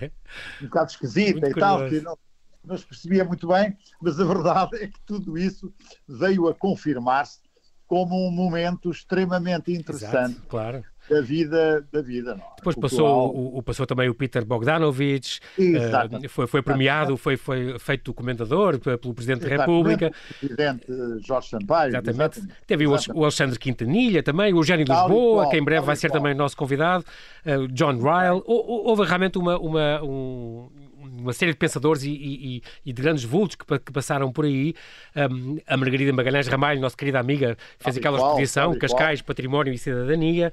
um 0.61 0.65
bocado 0.65 0.91
esquisita 0.91 1.49
e 1.49 1.55
tal, 1.55 1.89
que 1.89 2.01
não, 2.01 2.19
não 2.65 2.77
se 2.77 2.87
percebia 2.87 3.25
muito 3.25 3.49
bem, 3.49 3.77
mas 4.01 4.21
a 4.21 4.25
verdade 4.25 4.77
é 4.77 4.87
que 4.87 5.01
tudo 5.07 5.39
isso 5.39 5.73
veio 6.07 6.49
a 6.49 6.55
confirmar-se 6.55 7.41
como 7.87 8.15
um 8.15 8.31
momento 8.31 8.91
extremamente 8.91 9.73
interessante 9.73 10.33
Exato, 10.33 10.47
claro. 10.47 10.85
Da 11.11 11.21
vida, 11.21 11.85
da 11.93 12.01
vida 12.01 12.35
não 12.37 12.41
é? 12.45 12.49
Depois 12.57 12.77
passou, 12.77 13.35
o, 13.35 13.59
o- 13.59 13.63
passou 13.63 13.85
também 13.87 14.09
o 14.09 14.15
Peter 14.15 14.45
Bogdanovich, 14.45 15.41
Exatamente. 15.59 16.27
uh, 16.27 16.31
foi, 16.31 16.47
foi 16.47 16.63
premiado, 16.63 17.17
foi, 17.17 17.37
foi 17.37 17.79
feito 17.79 18.05
documentador 18.05 18.79
pe- 18.79 18.97
pelo 18.97 19.13
Presidente 19.13 19.41
da 19.41 19.47
Exatamente, 19.49 19.71
República. 19.77 20.07
o 20.09 20.39
Presidente 20.39 20.87
Jorge 21.27 21.49
Sampaio. 21.49 21.89
Exatamente. 21.91 22.43
Teve 22.67 22.87
o, 22.87 22.95
Exatamente. 22.95 23.21
o 23.21 23.23
Alexandre 23.25 23.59
Quintanilha 23.59 24.23
também, 24.23 24.53
o 24.55 24.59
Eugénio 24.59 24.85
de 24.85 24.91
Tal 24.93 25.09
Lisboa, 25.09 25.43
qual, 25.43 25.51
que 25.51 25.57
em 25.59 25.65
breve 25.65 25.85
vai 25.87 25.97
ser 25.97 26.09
qual. 26.09 26.21
também 26.21 26.35
nosso 26.35 26.57
convidado, 26.57 27.05
uh, 27.47 27.67
John 27.69 27.93
Ryle. 27.99 28.43
Hou- 28.47 28.71
hou- 28.71 28.87
Houve 28.91 29.05
realmente 29.05 29.37
uma, 29.39 29.59
uma, 29.59 30.03
um- 30.03 30.69
uma 31.21 31.33
série 31.33 31.53
de 31.53 31.59
pensadores 31.59 32.03
e, 32.03 32.11
e- 32.11 32.63
e- 32.85 32.93
de 32.93 33.03
grandes 33.03 33.25
vultos 33.25 33.57
que, 33.57 33.79
que 33.79 33.93
passaram 33.93 34.33
por 34.33 34.45
aí. 34.45 34.75
Um, 35.17 35.59
a 35.67 35.77
Margarida 35.77 36.13
Magalhães 36.13 36.47
Ramalho, 36.49 36.81
nossa 36.81 36.97
querida 36.97 37.19
amiga, 37.19 37.57
fez 37.79 37.97
aquela 37.97 38.19
exposição. 38.19 38.79
Cascais, 38.79 39.23
Património 39.23 39.73
e 39.73 39.79
Cidadania. 39.79 40.53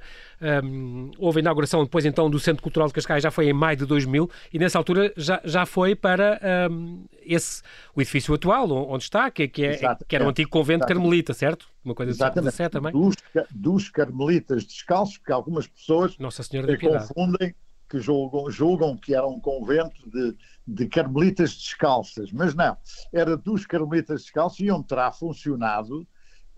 Um, 0.64 1.10
houve 1.18 1.38
a 1.38 1.42
inauguração 1.42 1.82
depois 1.82 2.04
então 2.04 2.30
do 2.30 2.38
Centro 2.38 2.62
Cultural 2.62 2.88
de 2.88 2.94
Cascais, 2.94 3.22
já 3.22 3.30
foi 3.30 3.48
em 3.48 3.52
maio 3.52 3.76
de 3.76 3.86
2000, 3.86 4.30
e 4.52 4.58
nessa 4.58 4.78
altura 4.78 5.12
já, 5.16 5.40
já 5.44 5.66
foi 5.66 5.94
para 5.94 6.40
um, 6.70 7.04
esse, 7.24 7.62
o 7.94 8.00
edifício 8.00 8.32
atual, 8.34 8.70
onde 8.70 9.04
está, 9.04 9.30
que, 9.30 9.48
que, 9.48 9.64
é, 9.64 9.96
que 10.06 10.14
era 10.16 10.24
o 10.24 10.28
antigo 10.28 10.48
convento 10.50 10.84
Exatamente. 10.84 11.02
carmelita, 11.02 11.34
certo? 11.34 11.66
Uma 11.84 11.94
coisa 11.94 12.12
do 12.12 12.16
século 12.16 12.46
Exatamente. 12.46 12.56
XVII 12.56 12.68
também. 12.70 12.92
Dos, 12.92 13.16
dos 13.50 13.88
carmelitas 13.90 14.64
descalços, 14.64 15.18
porque 15.18 15.32
algumas 15.32 15.66
pessoas 15.66 16.16
Nossa 16.18 16.42
Senhora 16.42 16.76
confundem 16.78 17.54
que 17.88 17.98
julgam, 17.98 18.50
julgam 18.50 18.96
que 18.96 19.14
era 19.14 19.26
um 19.26 19.40
convento 19.40 20.08
de, 20.10 20.36
de 20.68 20.86
carmelitas 20.86 21.54
descalças, 21.54 22.30
mas 22.30 22.54
não, 22.54 22.76
era 23.10 23.36
dos 23.38 23.64
carmelitas 23.64 24.22
descalços 24.22 24.60
e 24.60 24.70
onde 24.70 24.86
terá 24.86 25.10
funcionado 25.10 26.06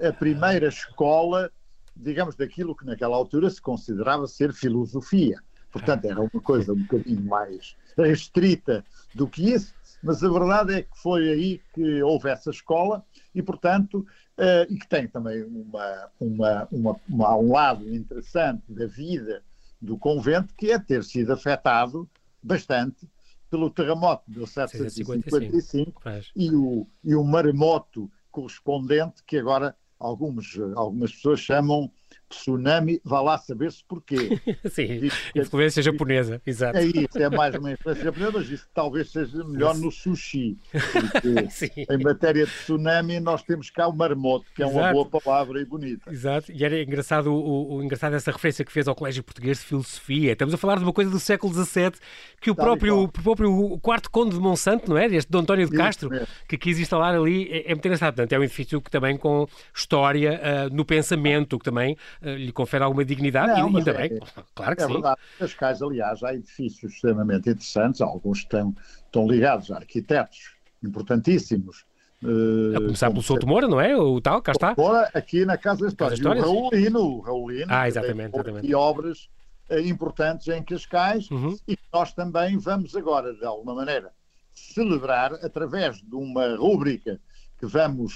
a 0.02 0.12
primeira 0.12 0.66
escola, 0.66 1.48
digamos, 1.94 2.34
daquilo 2.34 2.74
que 2.74 2.84
naquela 2.84 3.14
altura 3.16 3.48
se 3.48 3.62
considerava 3.62 4.26
ser 4.26 4.52
filosofia. 4.52 5.40
Portanto, 5.70 6.06
era 6.06 6.20
uma 6.20 6.42
coisa 6.42 6.72
um 6.72 6.78
bocadinho 6.78 7.22
mais 7.22 7.76
restrita 7.96 8.84
do 9.14 9.28
que 9.28 9.52
isso, 9.52 9.72
mas 10.02 10.24
a 10.24 10.28
verdade 10.28 10.74
é 10.74 10.82
que 10.82 10.98
foi 11.00 11.28
aí 11.30 11.60
que 11.72 12.02
houve 12.02 12.28
essa 12.30 12.50
escola 12.50 13.04
e, 13.32 13.40
portanto, 13.40 14.04
eh, 14.36 14.66
e 14.68 14.76
que 14.76 14.88
tem 14.88 15.06
também 15.06 15.44
uma, 15.44 16.10
uma, 16.18 16.68
uma, 16.72 17.00
uma- 17.08 17.36
um 17.36 17.52
lado 17.52 17.94
interessante 17.94 18.64
da 18.68 18.86
vida 18.86 19.44
do 19.80 19.96
convento, 19.96 20.52
que 20.56 20.72
é 20.72 20.78
ter 20.80 21.04
sido 21.04 21.32
afetado 21.32 22.10
bastante 22.42 23.06
pelo 23.50 23.68
terremoto 23.68 24.22
de 24.28 24.38
1755 24.38 26.00
Pois. 26.02 26.30
e 26.36 26.50
o, 26.54 26.86
e 27.02 27.14
o 27.14 27.24
maremoto 27.24 28.10
correspondente, 28.30 29.24
que 29.26 29.36
agora 29.36 29.76
alguns, 29.98 30.56
algumas 30.76 31.12
pessoas 31.12 31.40
chamam 31.40 31.90
tsunami, 32.30 33.00
vá 33.04 33.20
lá 33.20 33.36
saber-se 33.36 33.84
porquê. 33.84 34.40
Sim, 34.70 35.10
influência 35.34 35.82
japonesa, 35.82 36.40
exato. 36.46 36.78
É 36.78 36.84
isso, 36.84 37.18
é 37.18 37.28
mais 37.28 37.54
uma 37.54 37.72
influência 37.72 38.04
japonesa, 38.04 38.32
mas 38.32 38.48
isso 38.48 38.68
talvez 38.72 39.10
seja 39.10 39.44
melhor 39.44 39.76
no 39.76 39.90
sushi. 39.90 40.56
em 41.90 42.02
matéria 42.02 42.46
de 42.46 42.52
tsunami, 42.52 43.20
nós 43.20 43.42
temos 43.42 43.68
cá 43.70 43.88
o 43.88 43.92
marmoto, 43.92 44.46
que 44.54 44.62
é 44.62 44.66
uma 44.66 44.80
exato. 44.80 44.94
boa 44.94 45.20
palavra 45.20 45.60
e 45.60 45.64
bonita. 45.64 46.10
Exato, 46.10 46.52
e 46.52 46.64
era 46.64 46.80
engraçado, 46.80 47.32
o, 47.32 47.74
o, 47.74 47.82
engraçado 47.82 48.14
essa 48.14 48.30
referência 48.30 48.64
que 48.64 48.72
fez 48.72 48.86
ao 48.86 48.94
Colégio 48.94 49.22
Português 49.22 49.58
de 49.58 49.64
Filosofia. 49.64 50.32
Estamos 50.32 50.54
a 50.54 50.56
falar 50.56 50.78
de 50.78 50.84
uma 50.84 50.92
coisa 50.92 51.10
do 51.10 51.18
século 51.18 51.52
XVII 51.52 51.92
que 52.40 52.50
o 52.50 52.54
próprio, 52.54 53.02
o 53.02 53.08
próprio 53.08 53.78
quarto 53.80 54.10
conde 54.10 54.34
de 54.34 54.40
Monsanto, 54.40 54.88
não 54.88 54.96
é? 54.96 55.06
Este 55.06 55.30
Dom 55.30 55.40
António 55.40 55.68
de 55.68 55.76
Castro, 55.76 56.10
que 56.48 56.56
quis 56.56 56.78
instalar 56.78 57.14
ali, 57.14 57.50
é, 57.50 57.70
é 57.70 57.74
muito 57.74 57.84
engraçado. 57.84 58.14
Portanto, 58.14 58.32
é 58.32 58.38
um 58.38 58.44
edifício 58.44 58.80
que 58.80 58.90
também 58.90 59.16
com 59.16 59.46
história 59.74 60.40
uh, 60.40 60.74
no 60.74 60.84
pensamento, 60.84 61.58
que 61.58 61.64
também 61.64 61.96
lhe 62.22 62.52
confere 62.52 62.84
alguma 62.84 63.04
dignidade 63.04 63.60
não, 63.60 63.70
e 63.70 63.76
ainda 63.76 63.90
é, 63.90 64.08
bem. 64.08 64.20
Claro 64.54 64.76
que 64.76 64.82
é 64.82 64.86
sim. 64.86 64.92
Verdade. 64.92 65.20
Cascais, 65.38 65.82
aliás, 65.82 66.22
há 66.22 66.34
edifícios 66.34 66.92
extremamente 66.92 67.50
interessantes, 67.50 68.00
alguns 68.00 68.38
estão, 68.38 68.74
estão 69.06 69.26
ligados 69.26 69.70
a 69.70 69.76
arquitetos 69.76 70.54
importantíssimos. 70.82 71.84
Uh, 72.22 72.76
a 72.76 72.80
começar 72.80 73.10
pelo 73.10 73.22
Souto 73.22 73.46
Moura, 73.46 73.66
não 73.66 73.80
é? 73.80 73.96
O 73.96 74.20
tal, 74.20 74.42
cá 74.42 74.52
está. 74.52 74.74
Moura, 74.76 75.10
aqui 75.14 75.46
na 75.46 75.56
Casa 75.56 75.84
das 75.84 75.92
Histórias. 76.12 76.20
O 76.20 76.68
Raulino, 76.68 77.00
o 77.00 77.20
Raulino. 77.20 77.66
Ah, 77.68 77.88
exatamente. 77.88 78.34
exatamente. 78.34 78.66
E 78.66 78.74
obras 78.74 79.30
uh, 79.70 79.78
importantes 79.78 80.46
em 80.48 80.62
Cascais 80.62 81.30
uhum. 81.30 81.56
e 81.66 81.76
que 81.76 81.82
nós 81.92 82.12
também 82.12 82.58
vamos 82.58 82.94
agora, 82.94 83.32
de 83.32 83.44
alguma 83.44 83.74
maneira, 83.74 84.12
celebrar 84.52 85.32
através 85.34 85.96
de 85.96 86.14
uma 86.14 86.56
rúbrica 86.56 87.18
que 87.58 87.66
vamos 87.66 88.14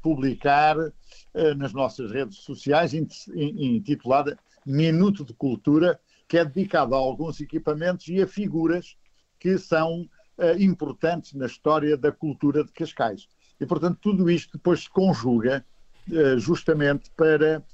publicar 0.00 0.76
eh, 0.78 0.92
nas 1.56 1.72
nossas 1.72 2.10
redes 2.10 2.38
sociais, 2.38 2.92
intitulada 2.94 4.38
Minuto 4.66 5.24
de 5.24 5.32
Cultura, 5.32 6.00
que 6.28 6.38
é 6.38 6.44
dedicado 6.44 6.94
a 6.94 6.98
alguns 6.98 7.40
equipamentos 7.40 8.06
e 8.08 8.22
a 8.22 8.26
figuras 8.26 8.96
que 9.38 9.58
são 9.58 10.02
uh, 10.38 10.60
importantes 10.60 11.34
na 11.34 11.46
história 11.46 11.96
da 11.96 12.12
cultura 12.12 12.62
de 12.62 12.70
Cascais. 12.72 13.26
E, 13.58 13.66
portanto, 13.66 13.98
tudo 14.00 14.30
isto 14.30 14.56
depois 14.56 14.82
se 14.82 14.90
conjuga 14.90 15.64
uh, 16.08 16.38
justamente 16.38 17.10
para 17.16 17.64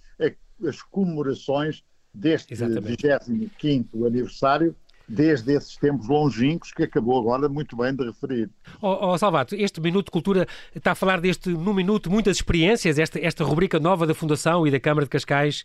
as 0.66 0.80
comemorações 0.80 1.84
deste 2.14 2.54
Exatamente. 2.54 3.06
25º 3.06 4.06
aniversário 4.06 4.74
desde 5.08 5.52
esses 5.54 5.76
tempos 5.76 6.08
longínquos 6.08 6.72
que 6.72 6.82
acabou 6.82 7.20
agora 7.20 7.48
muito 7.48 7.76
bem 7.76 7.94
de 7.94 8.04
referir. 8.04 8.50
Oh, 8.80 9.12
oh, 9.12 9.18
Salvato, 9.18 9.54
este 9.54 9.80
Minuto 9.80 10.06
de 10.06 10.10
Cultura 10.10 10.46
está 10.74 10.92
a 10.92 10.94
falar 10.94 11.20
deste, 11.20 11.50
no 11.50 11.72
minuto, 11.72 12.10
muitas 12.10 12.36
experiências, 12.36 12.98
esta, 12.98 13.18
esta 13.18 13.44
rubrica 13.44 13.78
nova 13.78 14.06
da 14.06 14.14
Fundação 14.14 14.66
e 14.66 14.70
da 14.70 14.80
Câmara 14.80 15.06
de 15.06 15.10
Cascais, 15.10 15.64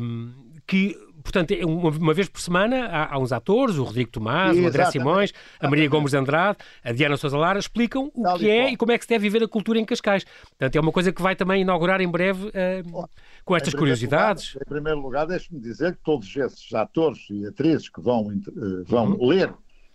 um, 0.00 0.32
que 0.66 0.96
portanto, 1.26 1.50
é 1.50 1.64
uma, 1.64 1.90
uma, 1.90 2.14
vez 2.14 2.28
por 2.28 2.40
semana 2.40 2.86
há, 2.86 3.14
há, 3.14 3.18
uns 3.18 3.32
atores, 3.32 3.76
o 3.76 3.84
Rodrigo 3.84 4.10
Tomás, 4.10 4.56
o 4.56 4.66
André 4.66 4.84
Simões, 4.86 5.32
a 5.60 5.68
Maria 5.68 5.88
Gomes 5.88 6.12
de 6.12 6.16
Andrade, 6.16 6.58
a 6.84 6.92
Diana 6.92 7.16
Sousa 7.16 7.36
Lara, 7.36 7.58
explicam 7.58 8.10
o 8.14 8.22
Tal 8.22 8.38
que 8.38 8.48
é 8.48 8.70
e 8.70 8.76
como 8.76 8.92
é 8.92 8.98
que 8.98 9.04
se 9.04 9.08
deve 9.08 9.28
viver 9.28 9.44
a 9.44 9.48
cultura 9.48 9.78
em 9.78 9.84
Cascais. 9.84 10.24
Portanto, 10.24 10.76
é 10.76 10.80
uma 10.80 10.92
coisa 10.92 11.12
que 11.12 11.20
vai 11.20 11.34
também 11.34 11.62
inaugurar 11.62 12.00
em 12.00 12.08
breve 12.08 12.46
uh, 12.46 13.08
com 13.44 13.56
estas 13.56 13.74
curiosidades. 13.74 14.54
Lugar, 14.54 14.62
em 14.66 14.68
primeiro 14.68 15.00
lugar, 15.00 15.26
deixe-me 15.26 15.60
dizer 15.60 15.96
que 15.96 16.02
todos 16.04 16.34
esses 16.36 16.72
atores 16.72 17.26
e 17.30 17.46
atrizes 17.46 17.88
que 17.88 18.00
vão, 18.00 18.28
uh, 18.28 18.84
vão 18.84 19.12
uhum. 19.12 19.26
ler 19.26 19.52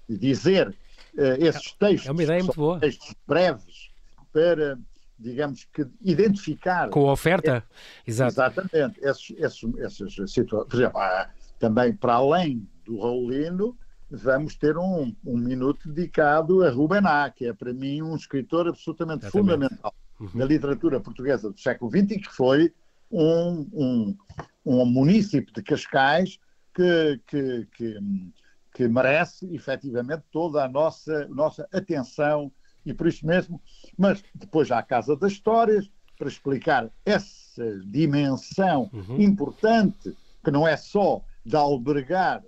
e 0.10 0.18
dizer 0.18 0.68
uh, 0.70 1.22
esses 1.40 1.72
textos, 1.74 2.10
é 2.10 2.42
muito 2.42 2.56
boa. 2.56 2.80
textos 2.80 3.16
breves 3.26 3.90
para 4.34 4.78
digamos 5.22 5.66
que, 5.72 5.86
identificar. 6.02 6.90
Com 6.90 7.10
a 7.10 7.14
oferta? 7.14 7.64
Exato. 8.06 8.34
Exatamente. 8.34 9.00
Esses, 9.02 9.36
esses, 9.38 9.76
essas 9.80 10.32
situações. 10.32 10.70
Por 10.70 10.76
exemplo, 10.76 11.00
há, 11.00 11.30
também 11.60 11.94
para 11.94 12.16
além 12.16 12.68
do 12.86 13.00
Raulino, 13.00 13.78
vamos 14.10 14.56
ter 14.56 14.78
um, 14.78 15.16
um 15.26 15.38
minuto 15.38 15.90
dedicado 15.92 16.64
a 16.64 16.70
Ruben 16.70 17.06
A, 17.06 17.30
que 17.30 17.46
é 17.46 17.54
para 17.54 17.74
mim 17.74 18.02
um 18.02 18.16
escritor 18.16 18.68
absolutamente 18.68 19.26
Exatamente. 19.26 19.52
fundamental 19.52 19.94
uhum. 20.20 20.30
na 20.34 20.46
literatura 20.46 21.00
portuguesa 21.00 21.50
do 21.50 21.60
século 21.60 21.90
XX 21.90 22.12
e 22.12 22.20
que 22.20 22.32
foi 22.32 22.74
um, 23.10 23.68
um, 23.74 24.18
um 24.66 24.86
munícipe 24.86 25.52
de 25.54 25.62
Cascais 25.64 26.40
que, 26.74 27.22
que, 27.28 27.68
que, 27.76 28.00
que 28.74 28.88
merece 28.88 29.54
efetivamente 29.54 30.24
toda 30.32 30.64
a 30.64 30.68
nossa, 30.68 31.28
nossa 31.28 31.68
atenção 31.72 32.52
e 32.86 32.94
por 32.94 33.08
isso 33.08 33.26
mesmo, 33.26 33.62
mas 33.98 34.24
depois 34.34 34.72
há 34.72 34.80
a 34.80 34.84
Casa 34.84 35.16
das 35.16 35.34
Histórias, 35.34 35.90
para 36.18 36.28
explicar 36.28 36.92
essa 37.04 37.80
dimensão 37.86 38.90
uhum. 38.94 39.20
importante, 39.20 40.16
que 40.44 40.52
não 40.52 40.68
é 40.68 40.78
só 40.78 41.24
de 41.44 41.56
albergar 41.56 42.44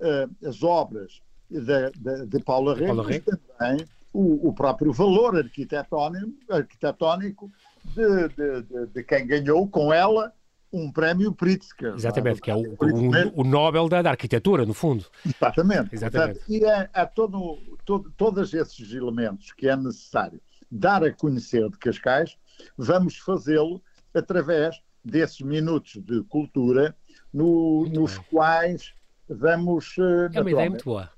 uh, 0.00 0.48
as 0.48 0.62
obras 0.62 1.20
de, 1.50 1.90
de, 1.90 2.26
de 2.26 2.38
Paula 2.44 2.76
Rei, 2.76 2.92
mas 2.92 3.20
também 3.20 3.84
o, 4.12 4.48
o, 4.48 4.52
próprio 4.52 4.92
valor 4.92 5.36
arquitetónico, 5.36 6.32
arquitetónico 6.48 7.50
de, 7.84 8.28
de, 8.28 8.86
de, 8.86 9.02
quem 9.02 9.26
ganhou 9.26 9.68
com 9.68 9.92
ela 9.92 10.32
um 10.72 10.90
prémio 10.90 11.32
Pritzker. 11.32 11.94
Exatamente, 11.94 12.38
é? 12.38 12.42
que 12.42 12.50
é 12.50 12.54
o, 12.54 12.60
o, 12.60 13.40
o 13.40 13.44
Nobel 13.44 13.88
da, 13.88 14.02
da, 14.02 14.10
arquitetura, 14.10 14.66
no 14.66 14.74
fundo. 14.74 15.06
Exatamente. 15.24 15.94
Exatamente. 15.94 16.38
Portanto, 16.40 16.52
e 16.52 16.64
há, 16.64 16.90
há 16.92 17.06
todo, 17.06 17.58
todo, 17.84 18.12
todos 18.16 18.52
esses 18.52 18.92
elementos 18.92 19.52
que 19.52 19.68
é 19.68 19.76
necessário 19.76 20.40
dar 20.70 21.04
a 21.04 21.12
conhecer 21.12 21.68
de 21.70 21.78
Cascais, 21.78 22.36
vamos 22.76 23.18
fazê-lo 23.18 23.80
através 24.12 24.80
desses 25.04 25.40
minutos 25.40 25.96
de 26.02 26.22
cultura 26.24 26.96
no, 27.32 27.86
nos 27.86 28.18
quais 28.18 28.92
vamos. 29.28 29.96
É 30.32 30.40
uma 30.40 30.50
ideia 30.50 30.70
muito 30.70 30.84
boa. 30.84 31.10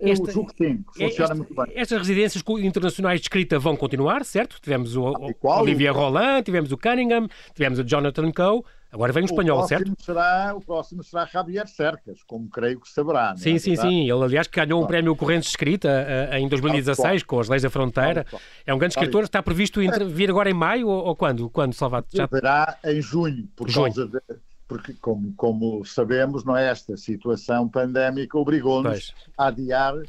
Esta, 0.00 0.32
que 0.32 0.64
sim, 0.64 0.84
funciona 0.96 1.34
muito 1.34 1.52
bem. 1.54 1.66
Estas 1.74 1.98
residências 1.98 2.44
internacionais 2.62 3.20
de 3.20 3.24
escrita 3.24 3.58
vão 3.58 3.76
continuar, 3.76 4.24
certo? 4.24 4.60
Tivemos 4.60 4.94
o, 4.96 5.02
o 5.02 5.34
Olivia 5.42 5.90
Roland, 5.90 6.42
tivemos 6.44 6.70
o 6.70 6.78
Cunningham, 6.78 7.26
tivemos 7.52 7.80
o 7.80 7.84
Jonathan 7.84 8.30
Coe, 8.30 8.62
agora 8.90 9.12
vem 9.12 9.22
o 9.22 9.26
espanhol, 9.26 9.60
o 9.60 9.66
certo? 9.66 9.92
Será, 9.98 10.54
o 10.56 10.60
próximo 10.60 11.02
será 11.02 11.26
Javier 11.26 11.66
Cercas, 11.66 12.22
como 12.26 12.48
creio 12.48 12.80
que 12.80 12.88
saberá. 12.88 13.36
Sim, 13.36 13.54
é? 13.54 13.58
sim, 13.58 13.76
sim. 13.76 14.10
Ele, 14.10 14.24
aliás, 14.24 14.46
ganhou 14.46 14.82
um 14.82 14.86
prémio 14.86 15.14
Correntes 15.16 15.48
de 15.48 15.50
Escrita 15.50 15.88
uh, 16.32 16.34
em 16.36 16.48
2016 16.48 17.22
com 17.22 17.40
as 17.40 17.48
Leis 17.48 17.62
da 17.62 17.70
Fronteira. 17.70 18.26
É 18.66 18.74
um 18.74 18.78
grande 18.78 18.94
escritor, 18.94 19.24
está 19.24 19.42
previsto 19.42 19.80
vir 20.08 20.30
agora 20.30 20.50
em 20.50 20.54
maio 20.54 20.88
ou, 20.88 21.06
ou 21.06 21.16
quando? 21.16 21.48
Quando, 21.50 21.74
Salvador? 21.74 22.08
Já... 22.12 22.26
Verá 22.26 22.78
em 22.84 23.00
junho, 23.00 23.48
por 23.56 23.68
junho. 23.68 23.92
causa 23.92 24.06
de 24.06 24.20
porque, 24.68 24.92
como, 25.00 25.32
como 25.34 25.82
sabemos, 25.84 26.44
não 26.44 26.54
é 26.54 26.68
esta 26.68 26.94
situação 26.94 27.66
pandémica 27.66 28.36
obrigou-nos 28.36 29.14
a 29.36 29.46
adiar 29.46 29.96
uh, 29.96 30.04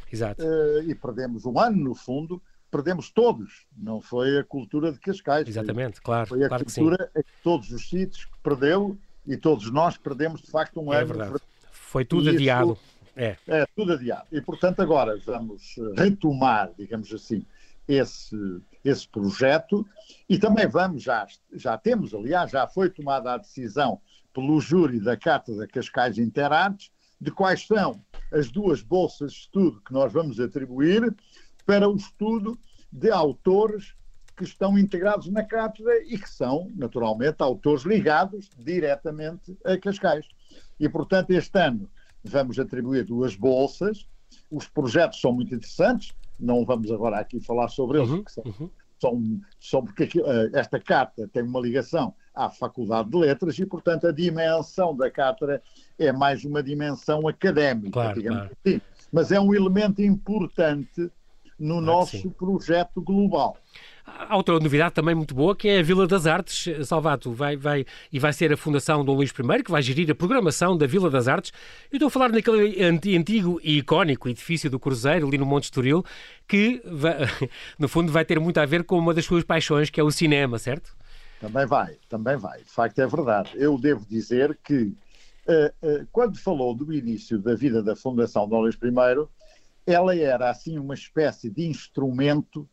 e 0.85 0.93
perdemos 0.93 1.45
um 1.45 1.57
ano, 1.57 1.77
no 1.77 1.95
fundo, 1.95 2.41
perdemos 2.69 3.09
todos, 3.09 3.65
não 3.75 4.01
foi 4.01 4.39
a 4.39 4.43
cultura 4.43 4.91
de 4.91 4.99
Cascais. 4.99 5.47
Exatamente, 5.47 5.95
foi, 5.95 6.03
claro. 6.03 6.27
Foi 6.27 6.43
a 6.43 6.47
claro 6.47 6.65
cultura 6.65 7.11
em 7.15 7.23
todos 7.43 7.71
os 7.71 7.89
sítios 7.89 8.25
que 8.25 8.37
perdeu 8.41 8.97
e 9.25 9.37
todos 9.37 9.71
nós 9.71 9.97
perdemos, 9.97 10.41
de 10.41 10.49
facto, 10.49 10.79
um 10.79 10.93
é 10.93 10.99
ano. 11.01 11.07
Verdade. 11.07 11.43
Foi 11.71 12.05
tudo 12.05 12.29
adiado. 12.29 12.77
é. 13.15 13.35
é, 13.47 13.65
tudo 13.75 13.93
adiado. 13.93 14.27
E, 14.31 14.41
portanto, 14.41 14.81
agora 14.81 15.17
vamos 15.25 15.75
retomar, 15.95 16.71
digamos 16.77 17.13
assim, 17.13 17.45
esse, 17.87 18.35
esse 18.83 19.07
projeto 19.07 19.85
e 20.29 20.37
também 20.37 20.67
vamos, 20.67 21.01
já, 21.01 21.25
já 21.53 21.77
temos, 21.77 22.13
aliás, 22.13 22.51
já 22.51 22.67
foi 22.67 22.89
tomada 22.89 23.33
a 23.33 23.37
decisão 23.37 23.99
pelo 24.31 24.61
júri 24.61 24.99
da 24.99 25.17
Carta 25.17 25.55
da 25.55 25.67
Cascais 25.67 26.19
Interartes 26.19 26.91
de 27.19 27.31
quais 27.31 27.65
são 27.65 27.99
as 28.31 28.49
duas 28.49 28.81
bolsas 28.81 29.31
de 29.31 29.39
estudo 29.39 29.81
que 29.81 29.91
nós 29.91 30.13
vamos 30.13 30.39
atribuir 30.39 31.13
para 31.69 31.87
o 31.87 31.95
estudo 31.95 32.57
de 32.91 33.11
autores 33.11 33.93
que 34.35 34.43
estão 34.43 34.75
integrados 34.75 35.29
na 35.29 35.43
cátedra 35.43 36.01
e 36.03 36.17
que 36.17 36.27
são, 36.27 36.67
naturalmente, 36.75 37.43
autores 37.43 37.83
ligados 37.83 38.49
diretamente 38.57 39.55
a 39.63 39.77
Cascais. 39.77 40.25
E, 40.79 40.89
portanto, 40.89 41.29
este 41.29 41.59
ano 41.59 41.87
vamos 42.23 42.57
atribuir 42.57 43.05
duas 43.05 43.35
bolsas. 43.35 44.07
Os 44.49 44.67
projetos 44.67 45.21
são 45.21 45.31
muito 45.31 45.53
interessantes, 45.53 46.11
não 46.39 46.65
vamos 46.65 46.91
agora 46.91 47.19
aqui 47.19 47.39
falar 47.39 47.67
sobre 47.67 47.99
eles, 47.99 48.09
uhum, 48.09 48.23
são, 48.27 48.43
uhum. 48.43 48.69
são, 48.99 49.41
são, 49.59 49.83
porque 49.83 50.05
aqui, 50.05 50.19
uh, 50.19 50.49
esta 50.53 50.79
carta 50.79 51.27
tem 51.27 51.43
uma 51.43 51.59
ligação 51.59 52.15
à 52.33 52.49
Faculdade 52.49 53.11
de 53.11 53.17
Letras 53.17 53.59
e, 53.59 53.65
portanto, 53.67 54.07
a 54.07 54.11
dimensão 54.11 54.97
da 54.97 55.11
cátedra 55.11 55.61
é 55.99 56.11
mais 56.11 56.43
uma 56.43 56.63
dimensão 56.63 57.27
académica, 57.27 57.91
claro, 57.91 58.15
digamos 58.15 58.39
claro. 58.39 58.57
assim. 58.65 58.81
Mas 59.11 59.31
é 59.31 59.39
um 59.39 59.53
elemento 59.53 60.01
importante 60.01 61.11
no 61.59 61.81
nosso 61.81 62.29
projeto 62.31 63.01
global. 63.01 63.57
Há 64.05 64.35
outra 64.35 64.59
novidade 64.59 64.95
também 64.95 65.13
muito 65.13 65.35
boa, 65.35 65.55
que 65.55 65.67
é 65.67 65.79
a 65.79 65.83
Vila 65.83 66.07
das 66.07 66.25
Artes, 66.25 66.87
Salvato, 66.87 67.31
vai, 67.31 67.55
vai, 67.55 67.85
e 68.11 68.19
vai 68.19 68.33
ser 68.33 68.51
a 68.51 68.57
Fundação 68.57 69.05
Dom 69.05 69.15
Luís 69.15 69.31
I, 69.31 69.63
que 69.63 69.71
vai 69.71 69.81
gerir 69.81 70.09
a 70.09 70.15
programação 70.15 70.77
da 70.77 70.87
Vila 70.87 71.09
das 71.09 71.27
Artes. 71.27 71.51
Eu 71.91 71.97
estou 71.97 72.07
a 72.07 72.09
falar 72.09 72.29
naquele 72.29 72.83
antigo 72.83 73.59
e 73.63 73.77
icónico 73.77 74.27
edifício 74.27 74.69
do 74.69 74.79
Cruzeiro, 74.79 75.27
ali 75.27 75.37
no 75.37 75.45
Monte 75.45 75.65
Estoril, 75.65 76.03
que, 76.47 76.81
vai, 76.85 77.17
no 77.77 77.87
fundo, 77.87 78.11
vai 78.11 78.25
ter 78.25 78.39
muito 78.39 78.59
a 78.59 78.65
ver 78.65 78.83
com 78.83 78.97
uma 78.97 79.13
das 79.13 79.25
suas 79.25 79.43
paixões, 79.43 79.89
que 79.89 79.99
é 79.99 80.03
o 80.03 80.11
cinema, 80.11 80.57
certo? 80.57 80.95
Também 81.39 81.65
vai, 81.65 81.95
também 82.09 82.37
vai. 82.37 82.59
De 82.59 82.69
facto, 82.69 82.99
é 82.99 83.07
verdade. 83.07 83.51
Eu 83.55 83.77
devo 83.77 84.05
dizer 84.05 84.57
que, 84.63 84.93
uh, 85.47 85.87
uh, 85.87 86.07
quando 86.11 86.37
falou 86.37 86.75
do 86.75 86.91
início 86.93 87.39
da 87.39 87.55
vida 87.55 87.81
da 87.81 87.95
Fundação 87.95 88.47
Dom 88.47 88.61
Luís 88.61 88.75
I, 88.75 89.27
ela 89.91 90.15
era, 90.15 90.49
assim, 90.49 90.77
uma 90.77 90.93
espécie 90.93 91.49
de 91.49 91.65
instrumento 91.65 92.69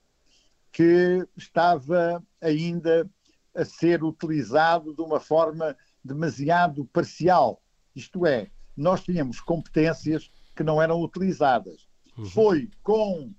que 0.73 1.27
estava 1.37 2.23
ainda 2.41 3.11
a 3.55 3.65
ser 3.65 4.05
utilizado 4.05 4.95
de 4.95 5.01
uma 5.01 5.19
forma 5.19 5.77
demasiado 6.05 6.85
parcial. 6.87 7.63
Isto 7.95 8.27
é, 8.27 8.51
nós 8.77 9.03
tínhamos 9.03 9.41
competências 9.41 10.31
que 10.55 10.63
não 10.63 10.81
eram 10.81 11.01
utilizadas. 11.01 11.89
Uhum. 12.17 12.27
Foi 12.27 12.71
com 12.83 13.33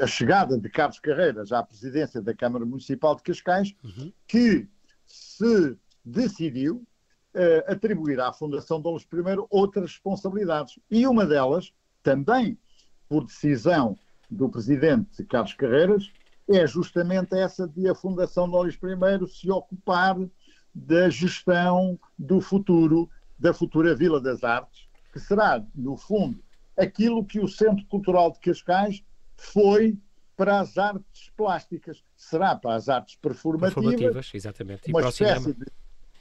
a 0.00 0.06
chegada 0.06 0.58
de 0.58 0.68
Carlos 0.68 0.98
Carreiras 0.98 1.52
à 1.52 1.62
presidência 1.62 2.20
da 2.20 2.34
Câmara 2.34 2.64
Municipal 2.64 3.14
de 3.14 3.22
Cascais, 3.22 3.74
uhum. 3.84 4.12
que 4.26 4.68
se 5.06 5.76
decidiu 6.04 6.84
uh, 7.34 7.72
atribuir 7.72 8.20
à 8.20 8.32
Fundação 8.32 8.80
Dom 8.80 8.92
Luís 8.92 9.04
I 9.04 9.46
outras 9.50 9.92
responsabilidades. 9.92 10.78
E 10.90 11.06
uma 11.06 11.26
delas, 11.26 11.72
também 12.02 12.58
por 13.08 13.24
decisão 13.24 13.96
do 14.30 14.48
presidente 14.48 15.24
Carlos 15.24 15.54
Carreiras, 15.54 16.10
é 16.48 16.66
justamente 16.66 17.34
essa 17.34 17.68
de 17.68 17.88
a 17.88 17.94
Fundação 17.94 18.48
Dom 18.48 18.62
Luís 18.62 18.74
I 18.74 19.28
se 19.28 19.50
ocupar 19.50 20.16
da 20.74 21.08
gestão 21.10 21.98
do 22.18 22.40
futuro, 22.40 23.08
da 23.38 23.52
futura 23.52 23.94
Vila 23.94 24.20
das 24.20 24.42
Artes, 24.42 24.88
que 25.12 25.20
será, 25.20 25.62
no 25.74 25.96
fundo, 25.96 26.42
aquilo 26.76 27.24
que 27.24 27.38
o 27.38 27.48
Centro 27.48 27.84
Cultural 27.86 28.32
de 28.32 28.40
Cascais 28.40 29.02
foi 29.36 29.98
para 30.36 30.60
as 30.60 30.78
artes 30.78 31.30
plásticas. 31.36 32.02
Será 32.16 32.56
para 32.56 32.74
as 32.74 32.88
artes 32.88 33.16
performativas, 33.16 33.74
performativas 33.74 34.30
exatamente. 34.34 34.90
uma 34.90 35.08
espécie 35.08 35.52
de, 35.52 35.66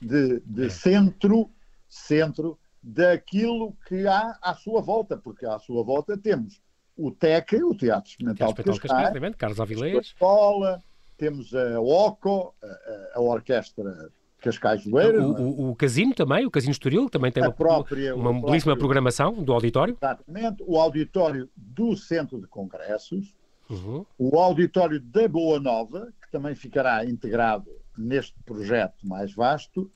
de, 0.02 0.40
de 0.42 0.66
é. 0.66 0.70
centro, 0.70 1.50
centro 1.88 2.58
daquilo 2.82 3.76
que 3.88 4.08
há 4.08 4.38
à 4.42 4.54
sua 4.56 4.82
volta, 4.82 5.16
porque 5.16 5.46
à 5.46 5.60
sua 5.60 5.84
volta 5.84 6.18
temos 6.18 6.62
o 6.98 7.12
TEC, 7.12 7.64
o 7.64 7.76
Teatro 7.76 8.10
Experimental 8.10 8.54
de 8.54 8.64
Cascais, 8.64 9.36
Carlos 9.38 9.60
Avilés, 9.60 9.98
a 9.98 10.02
escola, 10.02 10.84
temos 11.18 11.54
a 11.54 11.80
OCO, 11.80 12.54
a, 12.64 13.20
a 13.20 13.22
Orquestra 13.22 14.12
Cascais 14.40 14.82
Joeira. 14.82 15.22
O, 15.22 15.32
o, 15.32 15.70
o, 15.70 15.76
Casino 15.76 16.14
também, 16.14 16.46
o 16.46 16.52
Casino 16.52 16.72
Estoril, 16.72 17.10
também 17.10 17.32
tem 17.32 17.44
uma, 17.44 17.52
própria, 17.52 18.16
uma 18.16 18.34
belíssima 18.42 18.76
programação 18.76 19.34
do 19.34 19.54
auditório. 19.54 19.96
Exatamente, 20.02 20.64
o 20.66 20.80
auditório 20.80 21.48
do 21.56 21.96
Centro 21.96 22.42
de 22.42 22.48
Congressos, 22.48 23.36
uhum. 23.70 24.04
o 24.18 24.40
auditório 24.40 25.00
da 25.00 25.28
Boa 25.28 25.60
Nova, 25.60 26.12
que 26.22 26.32
também 26.32 26.56
ficará 26.56 27.06
integrado 27.06 27.70
neste 28.02 28.42
projeto 28.44 28.96
mais 29.04 29.34
vasto, 29.34 29.92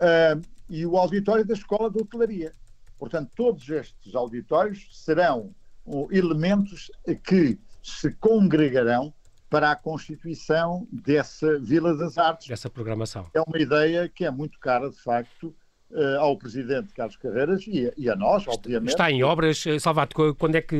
uh, 0.00 0.40
e 0.68 0.84
o 0.84 0.96
auditório 0.96 1.44
da 1.44 1.54
Escola 1.54 1.90
de 1.90 1.98
Hotelaria. 1.98 2.52
Portanto, 2.98 3.30
todos 3.34 3.68
estes 3.68 4.14
auditórios 4.14 4.88
serão 4.92 5.54
elementos 6.10 6.90
que 7.24 7.58
se 7.82 8.10
congregarão 8.12 9.14
para 9.48 9.70
a 9.70 9.76
constituição 9.76 10.86
dessa 10.92 11.58
Vila 11.58 11.96
das 11.96 12.18
Artes. 12.18 12.48
Dessa 12.48 12.68
programação. 12.68 13.30
É 13.32 13.40
uma 13.40 13.58
ideia 13.58 14.08
que 14.08 14.24
é 14.24 14.30
muito 14.30 14.58
cara, 14.58 14.90
de 14.90 15.00
facto, 15.00 15.54
ao 16.20 16.36
Presidente 16.36 16.92
Carlos 16.92 17.16
Carreiras 17.16 17.64
e, 17.66 17.92
e, 17.96 18.10
a 18.10 18.16
nós, 18.16 18.46
obviamente. 18.46 18.90
Está 18.90 19.10
em 19.10 19.22
obras, 19.22 19.66
eh, 19.66 19.78
Salvato, 19.78 20.34
quando 20.36 20.56
é 20.56 20.60
que... 20.60 20.76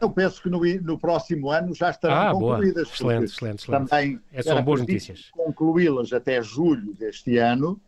Eu 0.00 0.10
penso 0.10 0.42
que 0.42 0.48
no, 0.48 0.60
no 0.82 0.98
próximo 0.98 1.50
ano 1.50 1.74
já 1.74 1.90
estarão 1.90 2.16
ah, 2.16 2.32
concluídas. 2.32 2.84
Boa. 2.84 2.94
Excelente, 2.94 3.24
excelente, 3.24 3.62
excelente. 3.62 3.88
Também 3.88 4.20
é, 4.32 4.42
são 4.42 4.62
boas 4.62 4.80
notícias. 4.80 5.28
Concluí-las 5.32 6.12
até 6.12 6.42
julho 6.42 6.94
deste 6.94 7.36
ano, 7.36 7.80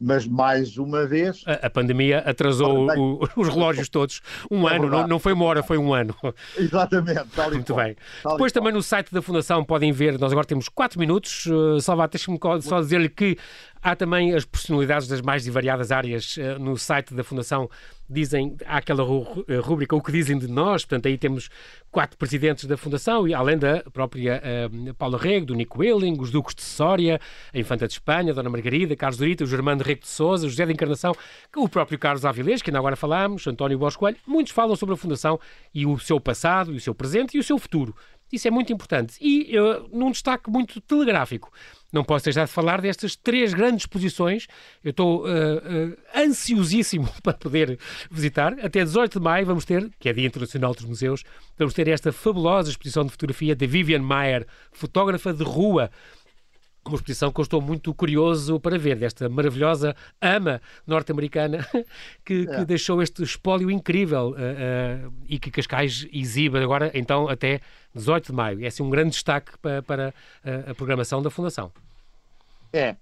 mas 0.00 0.26
mais 0.26 0.78
uma 0.78 1.06
vez. 1.06 1.42
A, 1.46 1.66
a 1.66 1.70
pandemia 1.70 2.18
atrasou 2.20 2.88
o, 2.88 3.28
os 3.36 3.48
relógios 3.48 3.88
todos. 3.88 4.20
Um 4.50 4.68
é 4.68 4.76
ano, 4.76 4.88
não, 4.88 5.08
não, 5.08 5.18
foi 5.18 5.32
uma 5.32 5.44
hora, 5.44 5.62
foi 5.62 5.76
um 5.76 5.92
ano. 5.92 6.14
Exatamente, 6.56 7.24
tal 7.34 7.50
Muito 7.50 7.74
bem. 7.74 7.96
Depois 8.24 8.52
também 8.52 8.72
no 8.72 8.82
site 8.82 9.12
da 9.12 9.20
Fundação 9.20 9.64
podem 9.64 9.90
ver, 9.90 10.18
nós 10.18 10.30
agora 10.30 10.46
temos 10.46 10.68
4 10.68 10.98
minutos. 10.98 11.46
Uh, 11.46 11.80
Salvat, 11.80 12.12
deixa-me 12.12 12.38
só 12.62 12.80
dizer-lhe 12.80 13.08
que 13.08 13.36
Há 13.82 13.94
também 13.94 14.34
as 14.34 14.44
personalidades 14.44 15.08
das 15.08 15.20
mais 15.20 15.46
variadas 15.46 15.92
áreas 15.92 16.36
uh, 16.36 16.58
no 16.58 16.76
site 16.76 17.14
da 17.14 17.22
Fundação. 17.22 17.70
Dizem, 18.10 18.56
aquela 18.64 19.02
eh, 19.48 19.56
rúbrica 19.58 19.94
O 19.94 20.00
que 20.00 20.10
dizem 20.10 20.38
de 20.38 20.48
nós, 20.48 20.82
portanto, 20.82 21.08
aí 21.08 21.18
temos 21.18 21.50
quatro 21.90 22.16
presidentes 22.16 22.64
da 22.64 22.74
Fundação, 22.74 23.28
e 23.28 23.34
além 23.34 23.58
da 23.58 23.82
própria 23.92 24.42
uh, 24.42 24.94
Paula 24.94 25.18
Rego, 25.18 25.44
do 25.44 25.54
Nico 25.54 25.80
Willing, 25.80 26.18
os 26.18 26.30
Duques 26.30 26.54
de 26.54 26.62
Soria, 26.62 27.20
a 27.52 27.58
Infanta 27.58 27.86
de 27.86 27.92
Espanha, 27.92 28.32
a 28.32 28.34
Dona 28.34 28.48
Margarida, 28.48 28.96
Carlos 28.96 29.18
Dorita, 29.18 29.44
o 29.44 29.46
Germano 29.46 29.82
Rego 29.82 30.00
de 30.00 30.08
Souza, 30.08 30.48
José 30.48 30.64
da 30.64 30.72
Encarnação, 30.72 31.14
o 31.54 31.68
próprio 31.68 31.98
Carlos 31.98 32.24
Avilés, 32.24 32.62
que 32.62 32.70
ainda 32.70 32.78
agora 32.78 32.96
falámos, 32.96 33.46
António 33.46 33.78
Bosco 33.78 34.00
Coelho, 34.00 34.16
muitos 34.26 34.54
falam 34.54 34.74
sobre 34.74 34.94
a 34.94 34.96
Fundação 34.96 35.38
e 35.74 35.84
o 35.84 35.98
seu 35.98 36.18
passado, 36.18 36.72
e 36.72 36.76
o 36.76 36.80
seu 36.80 36.94
presente 36.94 37.36
e 37.36 37.40
o 37.40 37.44
seu 37.44 37.58
futuro. 37.58 37.94
Isso 38.32 38.46
é 38.46 38.50
muito 38.50 38.72
importante. 38.72 39.16
E 39.20 39.58
uh, 39.58 39.88
num 39.92 40.10
destaque 40.10 40.50
muito 40.50 40.80
telegráfico, 40.80 41.50
não 41.92 42.04
posso 42.04 42.24
deixar 42.24 42.44
de 42.44 42.52
falar 42.52 42.80
destas 42.80 43.16
três 43.16 43.54
grandes 43.54 43.82
exposições. 43.82 44.46
Eu 44.84 44.90
estou 44.90 45.24
uh, 45.24 45.28
uh, 45.28 45.96
ansiosíssimo 46.14 47.08
para 47.22 47.32
poder 47.34 47.78
visitar. 48.10 48.52
Até 48.62 48.84
18 48.84 49.18
de 49.18 49.24
maio 49.24 49.46
vamos 49.46 49.64
ter, 49.64 49.90
que 49.98 50.08
é 50.08 50.12
Dia 50.12 50.26
Internacional 50.26 50.74
dos 50.74 50.84
Museus, 50.84 51.24
vamos 51.58 51.74
ter 51.74 51.88
esta 51.88 52.12
fabulosa 52.12 52.70
exposição 52.70 53.04
de 53.04 53.10
fotografia 53.10 53.56
de 53.56 53.66
Vivian 53.66 54.02
Mayer, 54.02 54.46
fotógrafa 54.72 55.32
de 55.32 55.42
rua 55.42 55.90
uma 56.88 56.96
exposição 56.96 57.32
que 57.32 57.40
eu 57.40 57.42
estou 57.42 57.60
muito 57.60 57.92
curioso 57.94 58.58
para 58.58 58.78
ver, 58.78 58.96
desta 58.96 59.28
maravilhosa 59.28 59.94
ama 60.20 60.60
norte-americana 60.86 61.66
que, 62.24 62.46
é. 62.48 62.56
que, 62.56 62.64
deixou 62.64 63.02
este 63.02 63.22
espólio 63.22 63.70
incrível 63.70 64.30
uh, 64.30 65.08
uh, 65.08 65.12
e 65.28 65.38
que 65.38 65.50
Cascais 65.50 66.06
exibe 66.12 66.58
agora, 66.58 66.90
então, 66.94 67.28
até 67.28 67.60
18 67.94 68.26
de 68.26 68.32
maio. 68.32 68.64
É 68.64 68.66
assim 68.66 68.82
um 68.82 68.90
grande 68.90 69.10
destaque 69.10 69.56
para, 69.58 69.82
para 69.82 70.14
a, 70.44 70.70
a 70.70 70.74
programação 70.74 71.22
da 71.22 71.30
Fundação. 71.30 71.70
É, 72.72 72.96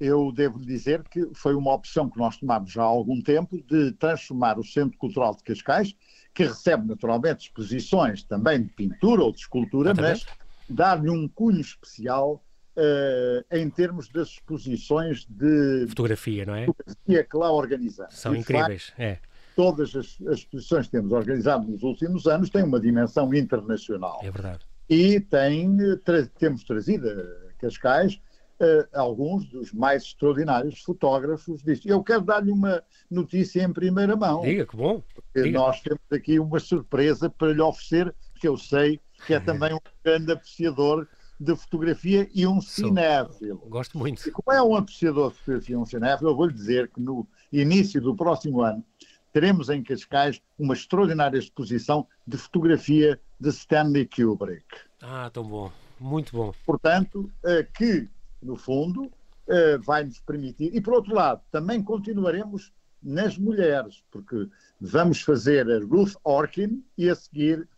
eu 0.00 0.32
devo 0.32 0.58
dizer 0.58 1.04
que 1.04 1.30
foi 1.34 1.54
uma 1.54 1.72
opção 1.72 2.10
que 2.10 2.18
nós 2.18 2.36
tomámos 2.36 2.72
já 2.72 2.82
há 2.82 2.86
algum 2.86 3.20
tempo 3.22 3.62
de 3.68 3.92
transformar 3.92 4.58
o 4.58 4.64
Centro 4.64 4.98
Cultural 4.98 5.34
de 5.36 5.44
Cascais, 5.44 5.94
que 6.34 6.44
recebe 6.44 6.88
naturalmente 6.88 7.46
exposições 7.46 8.22
também 8.22 8.62
de 8.62 8.68
pintura 8.70 9.22
ou 9.22 9.32
de 9.32 9.38
escultura, 9.38 9.92
mas 9.94 10.26
dar-lhe 10.68 11.10
um 11.10 11.28
cunho 11.28 11.60
especial 11.60 12.42
Uh, 12.74 13.44
em 13.54 13.68
termos 13.68 14.08
das 14.08 14.28
exposições 14.28 15.26
de 15.28 15.84
fotografia, 15.88 16.46
não 16.46 16.54
é? 16.54 16.64
Fotografia 16.64 17.24
que 17.24 17.36
lá 17.36 17.52
organizamos. 17.52 18.14
São 18.14 18.34
incríveis, 18.34 18.86
facto, 18.86 19.00
é. 19.00 19.18
Todas 19.54 19.94
as, 19.94 20.16
as, 20.26 20.38
exposições 20.38 20.86
que 20.86 20.92
temos 20.92 21.12
organizado 21.12 21.70
nos 21.70 21.82
últimos 21.82 22.26
anos 22.26 22.48
têm 22.48 22.62
uma 22.62 22.80
dimensão 22.80 23.34
internacional. 23.34 24.20
É 24.22 24.30
verdade. 24.30 24.60
E 24.88 25.20
tem, 25.20 25.76
tra 26.02 26.26
temos 26.38 26.64
trazido 26.64 27.10
a 27.10 27.52
Cascais 27.60 28.18
uh, 28.62 28.88
alguns 28.94 29.44
dos 29.46 29.72
mais 29.72 30.04
extraordinários 30.04 30.80
fotógrafos 30.82 31.62
disto. 31.62 31.86
Eu 31.88 32.02
quero 32.02 32.22
dar-lhe 32.22 32.50
uma 32.50 32.82
notícia 33.10 33.62
em 33.62 33.72
primeira 33.72 34.16
mão. 34.16 34.40
Diga, 34.40 34.66
que 34.66 34.76
bom. 34.76 35.02
Diga. 35.34 35.50
nós 35.50 35.80
temos 35.80 36.00
aqui 36.10 36.38
uma 36.38 36.60
surpresa 36.60 37.28
para 37.28 37.52
lhe 37.52 37.60
oferecer, 37.60 38.14
que 38.40 38.48
eu 38.48 38.56
sei 38.56 39.00
que 39.26 39.34
é 39.34 39.40
também 39.40 39.72
um 39.72 39.80
grande 40.04 40.32
apreciador 40.32 41.06
de 41.42 41.56
fotografia 41.56 42.28
e 42.32 42.46
um 42.46 42.60
cinéfilo. 42.60 43.58
Gosto 43.68 43.98
muito. 43.98 44.26
E 44.28 44.30
como 44.30 44.56
é 44.56 44.62
um 44.62 44.76
apreciador 44.76 45.32
de 45.32 45.38
fotografia 45.38 45.74
e 45.74 45.78
um 45.78 45.84
cinéfilo, 45.84 46.30
eu 46.30 46.36
vou-lhe 46.36 46.52
dizer 46.52 46.88
que 46.88 47.00
no 47.00 47.26
início 47.52 48.00
do 48.00 48.14
próximo 48.14 48.62
ano 48.62 48.84
teremos 49.32 49.68
em 49.68 49.82
Cascais 49.82 50.40
uma 50.56 50.74
extraordinária 50.74 51.38
exposição 51.38 52.06
de 52.26 52.36
fotografia 52.36 53.20
de 53.40 53.48
Stanley 53.48 54.06
Kubrick. 54.06 54.64
Ah, 55.00 55.30
tão 55.32 55.44
bom. 55.44 55.72
Muito 55.98 56.32
bom. 56.32 56.52
Portanto, 56.64 57.28
eh, 57.44 57.66
que, 57.76 58.08
no 58.40 58.56
fundo, 58.56 59.10
eh, 59.48 59.78
vai 59.78 60.04
nos 60.04 60.20
permitir. 60.20 60.70
E, 60.74 60.80
por 60.80 60.94
outro 60.94 61.14
lado, 61.14 61.40
também 61.50 61.82
continuaremos 61.82 62.72
nas 63.02 63.36
mulheres, 63.36 64.04
porque 64.12 64.48
vamos 64.80 65.22
fazer 65.22 65.68
a 65.68 65.80
Ruth 65.80 66.14
Orkin 66.22 66.84
e 66.96 67.10
a 67.10 67.14
seguir 67.16 67.68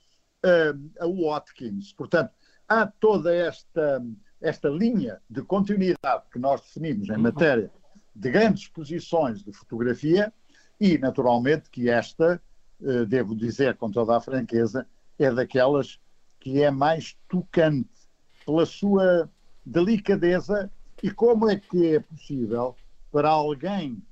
eh, 0.42 0.74
a 1.00 1.06
Watkins. 1.06 1.92
Portanto, 1.94 2.32
há 2.68 2.86
toda 2.86 3.34
esta, 3.34 4.04
esta 4.40 4.68
linha 4.68 5.20
de 5.28 5.42
continuidade 5.42 6.24
que 6.32 6.38
nós 6.38 6.60
definimos 6.62 7.08
em 7.08 7.12
uhum. 7.12 7.22
matéria 7.22 7.70
de 8.14 8.30
grandes 8.30 8.62
exposições 8.62 9.42
de 9.42 9.52
fotografia 9.52 10.32
e, 10.80 10.98
naturalmente, 10.98 11.68
que 11.70 11.88
esta, 11.88 12.40
eh, 12.82 13.04
devo 13.04 13.34
dizer 13.34 13.76
com 13.76 13.90
toda 13.90 14.16
a 14.16 14.20
franqueza, 14.20 14.86
é 15.18 15.30
daquelas 15.30 15.98
que 16.38 16.62
é 16.62 16.70
mais 16.70 17.16
tocante 17.28 17.88
pela 18.44 18.66
sua 18.66 19.30
delicadeza 19.64 20.70
e 21.02 21.10
como 21.10 21.48
é 21.48 21.56
que 21.56 21.94
é 21.94 22.00
possível 22.00 22.76
para 23.10 23.30
alguém 23.30 24.02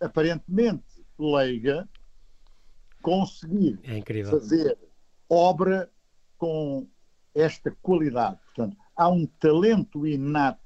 aparentemente 0.00 1.04
leiga 1.18 1.88
conseguir 3.02 3.78
é 3.84 4.24
fazer 4.24 4.76
obra 5.28 5.90
com 6.36 6.86
esta 7.38 7.70
qualidade. 7.82 8.38
Portanto, 8.46 8.76
há 8.96 9.08
um 9.08 9.26
talento 9.26 10.06
inato 10.06 10.58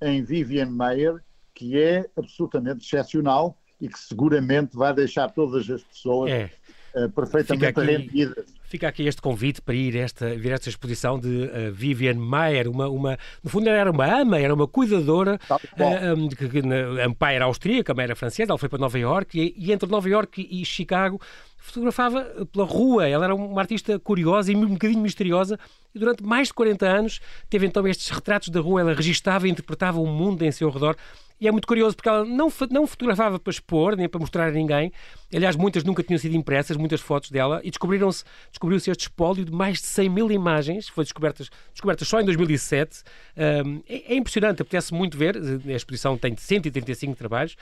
em 0.00 0.22
Vivian 0.22 0.70
Mayer 0.70 1.22
que 1.54 1.78
é 1.78 2.08
absolutamente 2.16 2.84
excepcional 2.84 3.58
e 3.80 3.88
que 3.88 3.98
seguramente 3.98 4.76
vai 4.76 4.94
deixar 4.94 5.28
todas 5.30 5.68
as 5.68 5.82
pessoas 5.82 6.30
é. 6.30 6.50
uh, 6.94 7.10
perfeitamente 7.10 7.80
arrependidas 7.80 8.57
Fica 8.68 8.86
aqui 8.86 9.06
este 9.06 9.22
convite 9.22 9.62
para 9.62 9.74
ir 9.74 9.96
esta, 9.96 10.34
ver 10.36 10.52
esta 10.52 10.68
exposição 10.68 11.18
de 11.18 11.26
uh, 11.26 11.72
Vivian 11.72 12.16
Mayer, 12.16 12.68
uma, 12.68 12.86
uma, 12.86 13.18
no 13.42 13.48
fundo 13.48 13.66
ela 13.66 13.78
era 13.78 13.90
uma 13.90 14.20
ama, 14.20 14.38
era 14.38 14.52
uma 14.52 14.68
cuidadora, 14.68 15.40
uh, 15.50 16.14
um, 16.14 16.28
que, 16.28 16.48
que, 16.48 16.58
a 16.58 17.14
pai 17.14 17.36
era 17.36 17.46
austríaca, 17.46 17.92
a 17.92 17.94
mãe 17.94 18.04
era 18.04 18.14
francesa, 18.14 18.52
ela 18.52 18.58
foi 18.58 18.68
para 18.68 18.78
Nova 18.78 18.98
Iorque 18.98 19.54
e, 19.56 19.66
e 19.66 19.72
entre 19.72 19.88
Nova 19.88 20.06
Iorque 20.06 20.46
e 20.50 20.64
Chicago 20.66 21.18
fotografava 21.56 22.24
pela 22.52 22.64
rua, 22.64 23.08
ela 23.08 23.24
era 23.24 23.34
uma 23.34 23.60
artista 23.60 23.98
curiosa 23.98 24.52
e 24.52 24.56
um 24.56 24.66
bocadinho 24.66 25.00
misteriosa 25.00 25.58
e 25.94 25.98
durante 25.98 26.22
mais 26.22 26.48
de 26.48 26.54
40 26.54 26.86
anos 26.86 27.20
teve 27.48 27.66
então 27.66 27.86
estes 27.88 28.08
retratos 28.10 28.50
da 28.50 28.60
rua, 28.60 28.82
ela 28.82 28.94
registava 28.94 29.48
e 29.48 29.50
interpretava 29.50 29.98
o 29.98 30.06
mundo 30.06 30.42
em 30.44 30.52
seu 30.52 30.70
redor 30.70 30.96
e 31.40 31.46
é 31.46 31.52
muito 31.52 31.66
curioso 31.66 31.94
porque 31.94 32.08
ela 32.08 32.24
não, 32.24 32.52
não 32.70 32.86
fotografava 32.86 33.38
para 33.38 33.50
expor, 33.50 33.96
nem 33.96 34.08
para 34.08 34.20
mostrar 34.20 34.48
a 34.48 34.50
ninguém. 34.50 34.92
Aliás, 35.32 35.56
muitas 35.56 35.84
nunca 35.84 36.02
tinham 36.02 36.18
sido 36.18 36.34
impressas, 36.34 36.76
muitas 36.76 37.00
fotos 37.00 37.30
dela, 37.30 37.60
e 37.62 37.70
descobriram-se, 37.70 38.24
descobriu-se 38.50 38.90
este 38.90 39.02
espólio 39.02 39.44
de 39.44 39.52
mais 39.52 39.80
de 39.80 39.86
100 39.86 40.08
mil 40.08 40.30
imagens, 40.30 40.88
foi 40.88 41.04
descobertas, 41.04 41.50
descobertas 41.72 42.08
só 42.08 42.20
em 42.20 42.24
2007. 42.24 43.02
Um, 43.36 43.82
é, 43.88 44.14
é 44.14 44.16
impressionante, 44.16 44.62
apetece 44.62 44.92
muito 44.92 45.16
ver. 45.16 45.36
A 45.36 45.72
exposição 45.72 46.16
tem 46.16 46.34
135 46.36 47.14
trabalhos, 47.14 47.56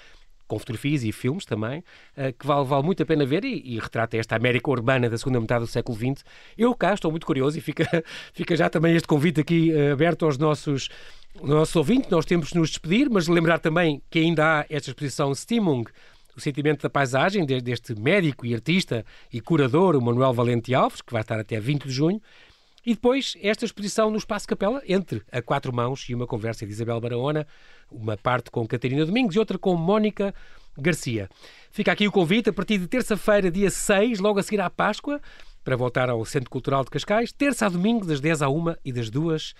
com 0.46 0.58
fotografias 0.58 1.02
e 1.02 1.12
filmes 1.12 1.44
também, 1.44 1.80
uh, 1.80 2.32
que 2.38 2.46
vale, 2.46 2.64
vale 2.64 2.84
muito 2.84 3.02
a 3.02 3.06
pena 3.06 3.26
ver 3.26 3.44
e, 3.44 3.62
e, 3.64 3.78
retrata 3.78 4.16
esta 4.16 4.36
América 4.36 4.70
urbana 4.70 5.10
da 5.10 5.18
segunda 5.18 5.40
metade 5.40 5.64
do 5.64 5.66
século 5.66 5.96
XX. 5.98 6.24
Eu 6.56 6.74
cá 6.74 6.94
estou 6.94 7.10
muito 7.10 7.26
curioso 7.26 7.58
e 7.58 7.60
fica, 7.60 7.84
fica 8.32 8.56
já 8.56 8.70
também 8.70 8.94
este 8.94 9.08
convite 9.08 9.40
aqui 9.40 9.72
uh, 9.72 9.92
aberto 9.92 10.24
aos 10.24 10.38
nossos, 10.38 10.88
nossos 11.42 11.74
ouvintes. 11.76 12.10
Nós 12.10 12.24
temos 12.24 12.48
de 12.48 12.58
nos 12.58 12.70
despedir, 12.70 13.08
mas 13.10 13.28
lembrar 13.28 13.58
também 13.58 14.02
que 14.10 14.18
ainda 14.18 14.60
há 14.60 14.66
esta 14.68 14.90
exposição 14.90 15.34
Stimung, 15.34 15.84
o 16.36 16.40
sentimento 16.40 16.82
da 16.82 16.90
paisagem, 16.90 17.46
deste 17.46 17.98
médico 17.98 18.44
e 18.44 18.54
artista 18.54 19.04
e 19.32 19.40
curador, 19.40 19.96
o 19.96 20.02
Manuel 20.02 20.34
Valente 20.34 20.74
Alves, 20.74 21.00
que 21.00 21.12
vai 21.12 21.22
estar 21.22 21.38
até 21.38 21.58
20 21.58 21.84
de 21.84 21.90
junho. 21.90 22.20
E 22.84 22.94
depois 22.94 23.34
esta 23.42 23.64
exposição 23.64 24.10
no 24.10 24.18
Espaço 24.18 24.46
Capela, 24.46 24.80
entre 24.86 25.22
a 25.32 25.42
quatro 25.42 25.74
mãos 25.74 26.08
e 26.08 26.14
uma 26.14 26.26
conversa 26.26 26.64
de 26.64 26.72
Isabel 26.72 27.00
Barahona, 27.00 27.46
uma 27.90 28.16
parte 28.16 28.50
com 28.50 28.66
Catarina 28.66 29.04
Domingos 29.04 29.34
e 29.34 29.38
outra 29.38 29.58
com 29.58 29.74
Mónica 29.74 30.34
Garcia. 30.78 31.28
Fica 31.70 31.90
aqui 31.90 32.06
o 32.06 32.12
convite 32.12 32.50
a 32.50 32.52
partir 32.52 32.78
de 32.78 32.86
terça-feira, 32.86 33.50
dia 33.50 33.70
6, 33.70 34.20
logo 34.20 34.38
a 34.38 34.42
seguir 34.42 34.60
à 34.60 34.70
Páscoa, 34.70 35.20
para 35.64 35.74
voltar 35.74 36.08
ao 36.08 36.24
Centro 36.24 36.48
Cultural 36.48 36.84
de 36.84 36.90
Cascais, 36.90 37.32
terça 37.32 37.66
a 37.66 37.68
domingo, 37.68 38.06
das 38.06 38.20
10 38.20 38.42
à 38.42 38.48
1 38.48 38.76
e 38.84 38.92
das 38.92 39.10
2 39.10 39.34
às 39.34 39.54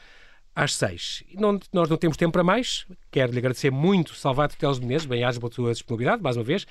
6. 0.64 1.24
Não, 1.34 1.60
nós 1.72 1.88
não 1.88 1.96
temos 1.98 2.16
tempo 2.16 2.32
para 2.32 2.42
mais. 2.42 2.86
Quero 3.10 3.32
lhe 3.32 3.38
agradecer 3.38 3.70
muito, 3.70 4.14
Salvador 4.14 4.56
Teles 4.56 4.78
Menezes, 4.78 5.06
bem-aja 5.06 5.38
pela 5.38 5.52
sua 5.52 5.72
disponibilidade, 5.72 6.22
mais 6.22 6.36
uma 6.36 6.44
vez, 6.44 6.66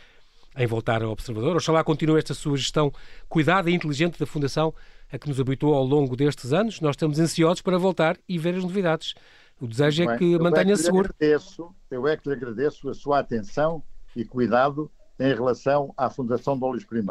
em 0.58 0.66
voltar 0.66 1.04
ao 1.04 1.12
Observador. 1.12 1.56
Oxalá 1.56 1.84
continue 1.84 2.18
esta 2.18 2.34
sua 2.34 2.58
gestão 2.58 2.92
cuidada 3.30 3.70
e 3.70 3.76
inteligente 3.76 4.18
da 4.18 4.26
Fundação 4.26 4.74
a 5.12 5.20
que 5.20 5.30
nos 5.30 5.40
habituou 5.40 5.76
ao 5.76 5.84
longo 5.84 6.16
destes 6.16 6.52
anos. 6.52 6.82
Nós 6.82 6.96
estamos 6.96 7.20
ansiosos 7.20 7.62
para 7.62 7.78
voltar 7.78 8.18
e 8.28 8.40
ver 8.40 8.56
as 8.56 8.64
novidades. 8.64 9.14
O 9.62 9.68
desejo 9.68 10.10
é 10.10 10.18
que 10.18 10.38
mantenha-se 10.40 10.82
é 10.82 10.86
seguro. 10.86 11.14
Agradeço, 11.16 11.74
eu 11.90 12.08
é 12.08 12.18
que 12.18 12.28
lhe 12.28 12.36
agradeço 12.36 12.90
a 12.90 12.94
sua 12.94 13.20
atenção 13.20 13.84
e 14.16 14.26
cuidado 14.26 14.92
em 15.20 15.34
relação 15.34 15.94
à 15.96 16.10
Fundação 16.10 16.58
Dom 16.58 16.72
Luís 16.72 16.84
I. 16.84 17.06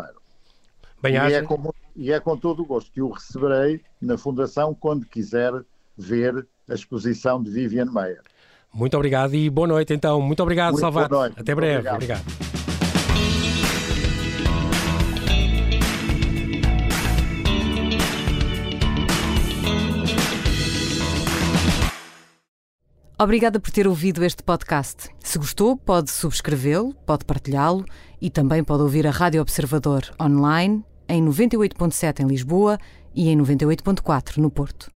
Bem, 1.01 1.15
e, 1.15 1.17
é 1.17 1.43
com, 1.43 1.73
e 1.95 2.13
é 2.13 2.21
com 2.21 2.37
todo 2.37 2.63
o 2.63 2.67
gosto 2.67 2.91
que 2.91 3.01
o 3.01 3.11
receberei 3.11 3.81
na 4.01 4.19
Fundação 4.19 4.75
quando 4.75 5.07
quiser 5.07 5.53
ver 5.97 6.47
a 6.69 6.75
exposição 6.75 7.43
de 7.43 7.51
Vivian 7.51 7.87
Meyer. 7.87 8.21
Muito 8.73 8.97
obrigado 8.97 9.35
e 9.35 9.49
boa 9.49 9.69
noite 9.69 9.95
então. 9.95 10.21
Muito 10.21 10.43
obrigado, 10.43 10.73
Muito 10.73 10.81
Salvador. 10.81 11.33
Até 11.37 11.55
breve. 11.55 11.89
obrigado. 11.89 12.21
obrigado. 12.23 12.55
Obrigada 23.17 23.61
por 23.61 23.71
ter 23.71 23.87
ouvido 23.87 24.25
este 24.25 24.43
podcast. 24.43 25.09
Se 25.21 25.39
gostou, 25.39 25.77
pode 25.77 26.11
subscrevê-lo, 26.11 26.93
pode 27.07 27.25
partilhá-lo 27.25 27.85
e 28.21 28.29
também 28.29 28.65
pode 28.65 28.83
ouvir 28.83 29.07
a 29.07 29.11
Rádio 29.11 29.41
Observador 29.41 30.03
online 30.21 30.85
em 31.09 31.25
98.7 31.25 32.21
em 32.21 32.27
Lisboa 32.27 32.77
e 33.15 33.29
em 33.29 33.39
98.4 33.39 34.39
no 34.39 34.51
Porto. 34.51 34.91